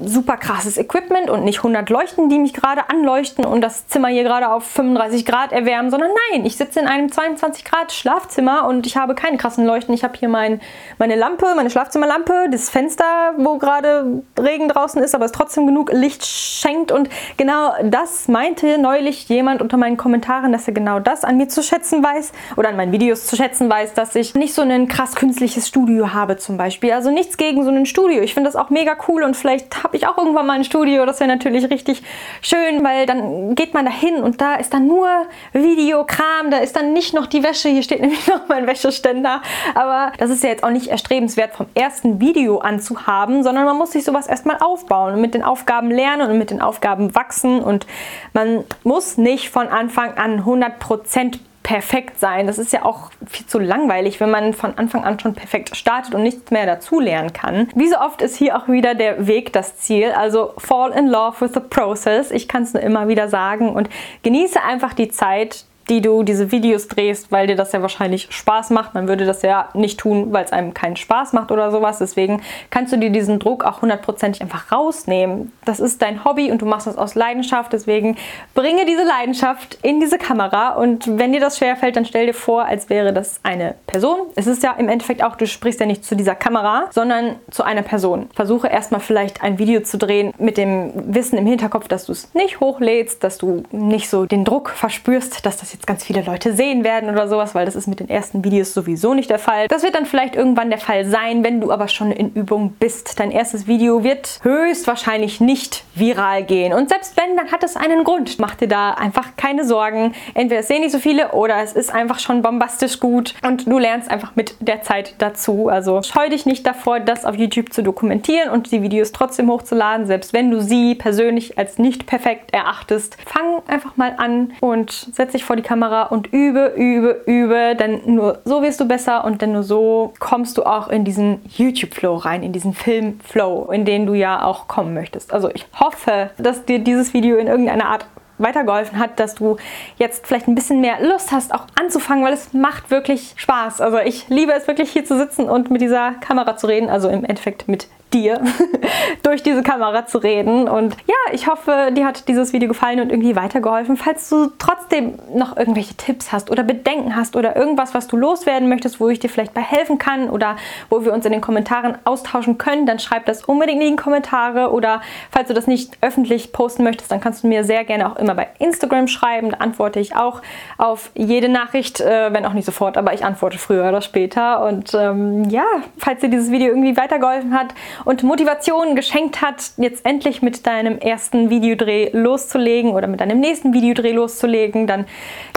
super 0.05 0.37
krasses 0.37 0.77
Equipment 0.77 1.31
und 1.31 1.45
nicht 1.45 1.59
100 1.59 1.89
Leuchten, 1.91 2.29
die 2.29 2.39
mich 2.39 2.53
gerade 2.53 2.89
anleuchten 2.89 3.45
und 3.45 3.61
das 3.61 3.87
Zimmer 3.89 4.09
hier 4.09 4.25
gerade 4.25 4.49
auf 4.49 4.65
35 4.65 5.25
Grad 5.27 5.53
erwärmen, 5.53 5.91
sondern 5.91 6.11
nein, 6.33 6.45
ich 6.45 6.57
sitze 6.57 6.81
in 6.81 6.87
einem 6.87 7.11
22 7.11 7.65
Grad 7.65 7.93
Schlafzimmer 7.93 8.67
und 8.67 8.87
ich 8.87 8.97
habe 8.97 9.15
keine 9.15 9.37
krassen 9.37 9.67
Leuchten. 9.67 9.95
Ich 9.95 10.05
habe 10.05 10.17
hier 10.19 10.29
mein, 10.29 10.61
meine 10.99 11.17
Lampe, 11.17 11.47
meine 11.55 11.71
Schlafzimmerlampe, 11.71 12.49
das 12.51 12.71
Fenster, 12.71 13.35
wo 13.37 13.59
gerade 13.59 14.23
Regen 14.39 14.69
draußen 14.69 15.03
ist, 15.03 15.15
aber 15.15 15.25
es 15.27 15.33
trotzdem 15.33 15.67
genug 15.67 15.93
Licht 15.93 16.25
schenkt 16.25 16.93
und 16.93 17.09
genau 17.37 17.73
das 17.85 18.29
meinte 18.29 18.79
neulich 18.79 19.29
jemand 19.29 19.63
unter 19.63 19.77
meinen 19.77 19.97
Kommentaren, 19.97 20.53
dass 20.53 20.67
er 20.67 20.75
genau 20.75 21.01
das 21.01 21.25
an 21.25 21.37
mir 21.37 21.49
zu 21.49 21.63
schätzen 21.63 22.03
weiß 22.03 22.33
oder 22.57 22.71
an 22.71 22.77
meinen 22.77 22.93
Videos 22.93 23.27
zu 23.27 23.37
schätzen 23.37 23.69
weiß, 23.69 23.95
dass 23.95 24.15
ich 24.15 24.35
nicht 24.35 24.55
so 24.55 24.63
ein 24.63 24.89
krass 24.89 25.15
künstliches 25.15 25.69
Studio 25.69 26.13
habe 26.13 26.37
zum 26.37 26.57
Beispiel. 26.57 26.93
Also 26.93 27.11
nichts 27.11 27.37
gegen 27.37 27.65
so 27.65 27.71
ein 27.71 27.87
Studio. 27.87 28.23
Ich 28.23 28.35
finde 28.35 28.49
das 28.49 28.57
auch 28.57 28.71
mega 28.71 28.97
cool 29.09 29.23
und 29.23 29.37
vielleicht 29.37 29.83
habe 29.85 29.90
habe 29.91 29.97
ich 29.97 30.07
auch 30.07 30.17
irgendwann 30.19 30.47
mal 30.47 30.53
ein 30.53 30.63
Studio. 30.63 31.05
Das 31.05 31.19
wäre 31.19 31.29
natürlich 31.29 31.69
richtig 31.69 32.05
schön, 32.43 32.85
weil 32.85 33.07
dann 33.07 33.57
geht 33.57 33.75
man 33.75 33.85
da 33.85 33.91
hin 33.91 34.23
und 34.23 34.41
da 34.41 34.55
ist 34.55 34.73
dann 34.73 34.87
nur 34.87 35.09
Videokram, 35.53 36.53
da 36.53 36.59
ist 36.59 36.77
dann 36.77 36.93
nicht 36.93 37.13
noch 37.13 37.27
die 37.27 37.43
Wäsche. 37.43 37.71
Hier 37.71 37.83
steht 37.83 38.01
nämlich 38.01 38.25
noch 38.29 38.47
mein 38.47 38.69
Wäscheständer. 38.69 39.43
Aber 39.75 40.13
das 40.19 40.31
ist 40.31 40.45
ja 40.45 40.51
jetzt 40.51 40.63
auch 40.63 40.71
nicht 40.71 40.87
erstrebenswert, 40.87 41.57
vom 41.57 41.67
ersten 41.75 42.21
Video 42.21 42.59
an 42.59 42.79
zu 42.79 43.09
haben, 43.09 43.43
sondern 43.43 43.65
man 43.65 43.79
muss 43.79 43.91
sich 43.91 44.05
sowas 44.05 44.29
erstmal 44.29 44.59
aufbauen 44.61 45.15
und 45.15 45.21
mit 45.21 45.35
den 45.35 45.43
Aufgaben 45.43 45.91
lernen 45.91 46.31
und 46.31 46.39
mit 46.39 46.51
den 46.51 46.63
Aufgaben 46.63 47.13
wachsen. 47.17 47.61
Und 47.61 47.85
man 48.33 48.63
muss 48.85 49.19
nicht 49.19 49.51
von 49.51 49.67
Anfang 49.67 50.15
an 50.15 50.45
100% 50.45 51.41
perfekt 51.63 52.19
sein. 52.19 52.47
Das 52.47 52.59
ist 52.59 52.73
ja 52.73 52.85
auch 52.85 53.11
viel 53.27 53.47
zu 53.47 53.59
langweilig, 53.59 54.21
wenn 54.21 54.31
man 54.31 54.55
von 54.55 54.77
Anfang 54.77 55.05
an 55.05 55.21
schon 55.21 55.35
perfekt 55.35 55.77
startet 55.77 56.15
und 56.15 56.23
nichts 56.23 56.51
mehr 56.51 56.67
dazu 56.67 57.01
lernen 57.01 57.33
kann. 57.33 57.69
Wie 57.75 57.89
so 57.89 57.99
oft 57.99 58.23
ist 58.23 58.37
hier 58.37 58.57
auch 58.57 58.69
wieder 58.69 58.95
der 58.95 59.27
Weg 59.27 59.53
das 59.53 59.77
Ziel. 59.77 60.13
Also 60.13 60.53
fall 60.59 60.93
in 60.93 61.07
love 61.07 61.41
with 61.41 61.53
the 61.55 61.61
process. 61.61 62.31
Ich 62.31 62.49
kann 62.49 62.63
es 62.63 62.75
nur 62.75 62.83
immer 62.83 63.09
wieder 63.09 63.29
sagen 63.29 63.71
und 63.71 63.89
genieße 64.23 64.63
einfach 64.63 64.95
die 64.95 65.09
Zeit, 65.09 65.65
die 65.91 66.01
du 66.01 66.23
diese 66.23 66.53
Videos 66.53 66.87
drehst, 66.87 67.33
weil 67.33 67.49
dir 67.49 67.57
das 67.57 67.73
ja 67.73 67.83
wahrscheinlich 67.83 68.29
Spaß 68.31 68.71
macht. 68.71 68.95
Man 68.95 69.09
würde 69.09 69.27
das 69.27 69.43
ja 69.43 69.69
nicht 69.75 69.99
tun, 69.99 70.33
weil 70.33 70.45
es 70.45 70.53
einem 70.53 70.73
keinen 70.73 70.97
Spaß 70.97 71.33
macht 71.33 71.51
oder 71.51 71.73
sowas. 71.73 71.99
Deswegen 71.99 72.43
kannst 72.71 72.93
du 72.93 72.97
dir 72.97 73.11
diesen 73.11 73.41
Druck 73.41 73.65
auch 73.65 73.83
hundertprozentig 73.83 74.41
einfach 74.41 74.71
rausnehmen. 74.71 75.53
Das 75.65 75.81
ist 75.81 76.01
dein 76.01 76.25
Hobby 76.25 76.53
und 76.53 76.63
du 76.63 76.67
machst 76.67 76.87
das 76.87 76.97
aus 76.97 77.17
Leidenschaft. 77.17 77.73
Deswegen 77.73 78.17
bringe 78.55 78.87
diese 78.87 79.03
Leidenschaft 79.03 79.79
in 79.83 79.99
diese 79.99 80.17
Kamera 80.17 80.75
und 80.75 81.19
wenn 81.19 81.33
dir 81.33 81.41
das 81.41 81.59
schwerfällt, 81.59 81.97
dann 81.97 82.05
stell 82.05 82.27
dir 82.27 82.35
vor, 82.35 82.65
als 82.65 82.89
wäre 82.89 83.13
das 83.13 83.41
eine 83.43 83.75
Person. 83.89 84.19
Es 84.37 84.47
ist 84.47 84.63
ja 84.63 84.73
im 84.79 84.89
Endeffekt 84.89 85.25
auch, 85.25 85.35
du 85.35 85.49
sprichst 85.49 85.81
ja 85.81 85.87
nicht 85.87 86.05
zu 86.05 86.15
dieser 86.15 86.37
Kamera, 86.37 86.85
sondern 86.91 87.37
zu 87.51 87.65
einer 87.65 87.83
Person. 87.83 88.31
Versuche 88.33 88.69
erstmal 88.69 89.01
vielleicht 89.01 89.43
ein 89.43 89.59
Video 89.59 89.81
zu 89.81 89.99
drehen 89.99 90.33
mit 90.39 90.57
dem 90.57 90.93
Wissen 90.95 91.37
im 91.37 91.47
Hinterkopf, 91.47 91.89
dass 91.89 92.07
du 92.07 92.13
es 92.13 92.33
nicht 92.33 92.61
hochlädst, 92.61 93.25
dass 93.25 93.39
du 93.39 93.65
nicht 93.73 94.09
so 94.09 94.27
den 94.27 94.45
Druck 94.45 94.71
verspürst, 94.71 95.45
dass 95.45 95.57
das 95.57 95.73
jetzt 95.73 95.80
jetzt 95.81 95.87
ganz 95.87 96.05
viele 96.05 96.23
Leute 96.23 96.53
sehen 96.53 96.85
werden 96.85 97.09
oder 97.09 97.27
sowas, 97.27 97.55
weil 97.55 97.65
das 97.65 97.75
ist 97.75 97.87
mit 97.87 98.01
den 98.01 98.11
ersten 98.11 98.45
Videos 98.45 98.75
sowieso 98.75 99.15
nicht 99.15 99.31
der 99.31 99.39
Fall. 99.39 99.67
Das 99.69 99.83
wird 99.83 99.95
dann 99.95 100.05
vielleicht 100.05 100.37
irgendwann 100.37 100.69
der 100.69 100.79
Fall 100.79 101.07
sein, 101.07 101.43
wenn 101.43 101.61
du 101.61 101.73
aber 101.73 101.89
schon 101.89 102.13
in 102.13 102.33
Übung 102.35 102.75
bist. 102.79 103.19
Dein 103.19 103.31
erstes 103.31 103.67
Video 103.67 104.05
wird 104.05 104.41
höchstwahrscheinlich 104.43 105.41
nicht 105.41 105.85
viral 105.95 106.45
gehen. 106.45 106.75
Und 106.75 106.91
selbst 106.91 107.17
wenn, 107.17 107.37
dann 107.37 107.51
hat 107.51 107.65
es 107.65 107.77
einen 107.77 108.05
Grund. 108.05 108.39
Mach 108.39 108.55
dir 108.57 108.69
da 108.69 108.91
einfach 108.93 109.37
keine 109.37 109.65
Sorgen. 109.65 110.15
Entweder 110.35 110.61
es 110.61 110.69
sehen 110.69 110.83
nicht 110.83 110.93
so 110.93 110.99
viele 110.99 111.33
oder 111.33 111.63
es 111.63 111.73
ist 111.73 111.93
einfach 111.93 112.19
schon 112.19 112.43
bombastisch 112.43 113.01
gut 113.01 113.35
und 113.43 113.67
du 113.67 113.79
lernst 113.79 114.11
einfach 114.11 114.37
mit 114.37 114.57
der 114.61 114.83
Zeit 114.83 115.15
dazu. 115.19 115.69
Also 115.69 116.03
scheu 116.03 116.29
dich 116.29 116.45
nicht 116.45 116.67
davor, 116.67 117.01
das 117.01 117.25
auf 117.25 117.37
YouTube 117.37 117.73
zu 117.73 117.83
dokumentieren 117.83 118.51
und 118.51 118.71
die 118.71 118.83
Videos 118.83 119.13
trotzdem 119.13 119.51
hochzuladen, 119.51 120.07
selbst 120.07 120.35
wenn 120.35 120.51
du 120.51 120.61
sie 120.61 120.95
persönlich 120.95 121.57
als 121.57 121.79
nicht 121.79 122.07
perfekt 122.07 122.53
erachtest. 122.53 123.17
Fang 123.25 123.60
einfach 123.71 123.97
mal 123.97 124.15
an 124.19 124.53
und 124.61 124.91
setz 124.91 125.33
dich 125.33 125.45
vor 125.45 125.57
die 125.57 125.63
Kamera 125.63 126.05
und 126.05 126.33
übe, 126.33 126.75
übe, 126.77 127.23
übe, 127.27 127.77
denn 127.77 128.01
nur 128.15 128.41
so 128.45 128.63
wirst 128.63 128.81
du 128.81 128.87
besser 128.87 129.25
und 129.25 129.43
denn 129.43 129.53
nur 129.53 129.63
so 129.63 130.13
kommst 130.19 130.59
du 130.59 130.65
auch 130.65 130.89
in 130.89 131.05
diesen 131.05 131.41
YouTube-Flow 131.57 132.17
rein, 132.17 132.43
in 132.43 132.53
diesen 132.53 132.75
Film-Flow, 132.75 133.71
in 133.73 133.85
den 133.85 134.07
du 134.07 134.15
ja 134.15 134.45
auch 134.45 134.69
kommen 134.69 134.95
möchtest. 134.95 135.33
Also 135.33 135.51
ich 135.51 135.67
hoffe, 135.79 136.31
dass 136.39 136.65
dir 136.65 136.79
dieses 136.79 137.15
Video 137.15 137.37
in 137.37 137.47
irgendeiner 137.47 137.87
Art 137.87 138.07
weitergeholfen 138.41 138.99
hat, 138.99 139.21
dass 139.21 139.35
du 139.35 139.57
jetzt 139.99 140.27
vielleicht 140.27 140.49
ein 140.49 140.55
bisschen 140.55 140.81
mehr 140.81 140.97
Lust 141.03 141.31
hast, 141.31 141.55
auch 141.55 141.67
anzufangen, 141.79 142.25
weil 142.25 142.33
es 142.33 142.53
macht 142.53 142.91
wirklich 142.91 143.35
Spaß. 143.37 143.81
Also 143.81 143.99
ich 143.99 144.29
liebe 144.29 144.53
es 144.53 144.67
wirklich 144.67 144.91
hier 144.91 145.05
zu 145.05 145.17
sitzen 145.19 145.49
und 145.49 145.71
mit 145.71 145.81
dieser 145.81 146.13
Kamera 146.13 146.57
zu 146.57 146.67
reden, 146.67 146.89
also 146.89 147.09
im 147.09 147.25
Endeffekt 147.25 147.69
mit 147.69 147.89
dir 148.13 148.41
durch 149.23 149.43
diese 149.43 149.63
Kamera 149.63 150.07
zu 150.07 150.19
reden. 150.19 150.69
Und 150.69 150.97
ja, 151.07 151.33
ich 151.33 151.47
hoffe, 151.47 151.91
dir 151.93 152.07
hat 152.07 152.29
dieses 152.29 152.53
Video 152.53 152.69
gefallen 152.69 153.01
und 153.01 153.11
irgendwie 153.11 153.37
weitergeholfen. 153.37 153.97
Falls 153.97 154.29
du 154.29 154.51
trotzdem 154.59 155.15
noch 155.35 155.57
irgendwelche 155.57 155.95
Tipps 155.95 156.33
hast 156.33 156.51
oder 156.51 156.63
Bedenken 156.63 157.17
hast 157.17 157.37
oder 157.37 157.57
irgendwas, 157.57 157.95
was 157.95 158.09
du 158.09 158.17
loswerden 158.17 158.69
möchtest, 158.69 159.01
wo 159.01 159.09
ich 159.09 159.19
dir 159.19 159.29
vielleicht 159.29 159.55
bei 159.55 159.61
helfen 159.61 159.99
kann 159.99 160.29
oder 160.29 160.57
wo 160.89 161.05
wir 161.05 161.13
uns 161.13 161.25
in 161.25 161.33
den 161.33 161.41
Kommentaren 161.41 161.99
austauschen 162.05 162.59
können, 162.59 162.87
dann 162.87 162.99
schreib 162.99 163.27
das 163.27 163.45
unbedingt 163.45 163.83
in 163.83 163.97
die 163.97 164.03
Kommentare 164.03 164.73
oder 164.73 165.01
falls 165.31 165.49
du 165.49 165.55
das 165.55 165.67
nicht 165.67 165.99
öffentlich 166.01 166.53
posten 166.53 166.85
möchtest, 166.85 167.11
dann 167.11 167.21
kannst 167.21 167.45
du 167.45 167.49
mir 167.49 167.65
sehr 167.65 167.85
gerne 167.85 168.11
auch 168.11 168.17
immer 168.17 168.35
bei 168.35 168.49
Instagram 168.59 169.09
schreiben. 169.09 169.51
Da 169.51 169.59
antworte 169.59 170.01
ich 170.01 170.17
auch 170.17 170.43
auf 170.79 171.11
jede 171.15 171.49
Nachricht, 171.49 172.01
äh, 172.01 172.33
wenn 172.33 172.45
auch 172.47 172.53
nicht 172.53 172.65
sofort, 172.65 172.97
aber 172.97 173.15
ich 173.15 173.25
antworte 173.25 173.59
früher 173.59 173.89
oder 173.89 174.01
später. 174.01 174.65
Und 174.65 174.95
ähm, 174.95 175.45
ja, 175.51 175.65
falls 175.99 176.21
dir 176.21 176.29
dieses 176.29 176.51
Video 176.51 176.69
irgendwie 176.69 176.97
weitergeholfen 176.97 177.55
hat 177.55 177.75
und 178.05 178.23
Motivation 178.23 178.97
geschenkt 178.97 179.43
hat, 179.43 179.73
jetzt 179.77 180.05
endlich 180.05 180.43
mit 180.43 180.67
deinem 180.67 180.99
ersten 180.99 181.51
Videodreh 181.51 182.11
loszulegen 182.13 182.93
oder 182.93 183.07
mit 183.07 183.21
deinem 183.21 183.41
nächsten 183.41 183.73
Videodreh 183.73 184.13
loszulegen, 184.13 184.87
dann 184.87 185.07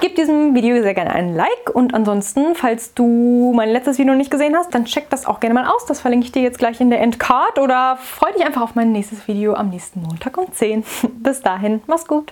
gib 0.01 0.15
diesem 0.15 0.55
Video 0.55 0.81
sehr 0.81 0.93
gerne 0.93 1.11
einen 1.11 1.35
Like 1.35 1.71
und 1.73 1.93
ansonsten, 1.93 2.55
falls 2.55 2.93
du 2.93 3.53
mein 3.55 3.69
letztes 3.69 3.97
Video 3.97 4.13
noch 4.13 4.17
nicht 4.17 4.31
gesehen 4.31 4.55
hast, 4.55 4.73
dann 4.73 4.85
check 4.85 5.09
das 5.09 5.25
auch 5.25 5.39
gerne 5.39 5.53
mal 5.53 5.65
aus. 5.65 5.85
Das 5.85 6.01
verlinke 6.01 6.25
ich 6.25 6.31
dir 6.31 6.41
jetzt 6.41 6.59
gleich 6.59 6.79
in 6.81 6.89
der 6.89 7.01
Endcard 7.01 7.59
oder 7.59 7.97
freu 7.97 8.31
dich 8.33 8.45
einfach 8.45 8.61
auf 8.61 8.75
mein 8.75 8.91
nächstes 8.91 9.27
Video 9.27 9.53
am 9.53 9.69
nächsten 9.69 10.01
Montag 10.01 10.37
um 10.37 10.51
10. 10.51 10.83
Bis 11.19 11.41
dahin, 11.41 11.81
mach's 11.87 12.07
gut. 12.07 12.31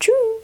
Tschüss. 0.00 0.41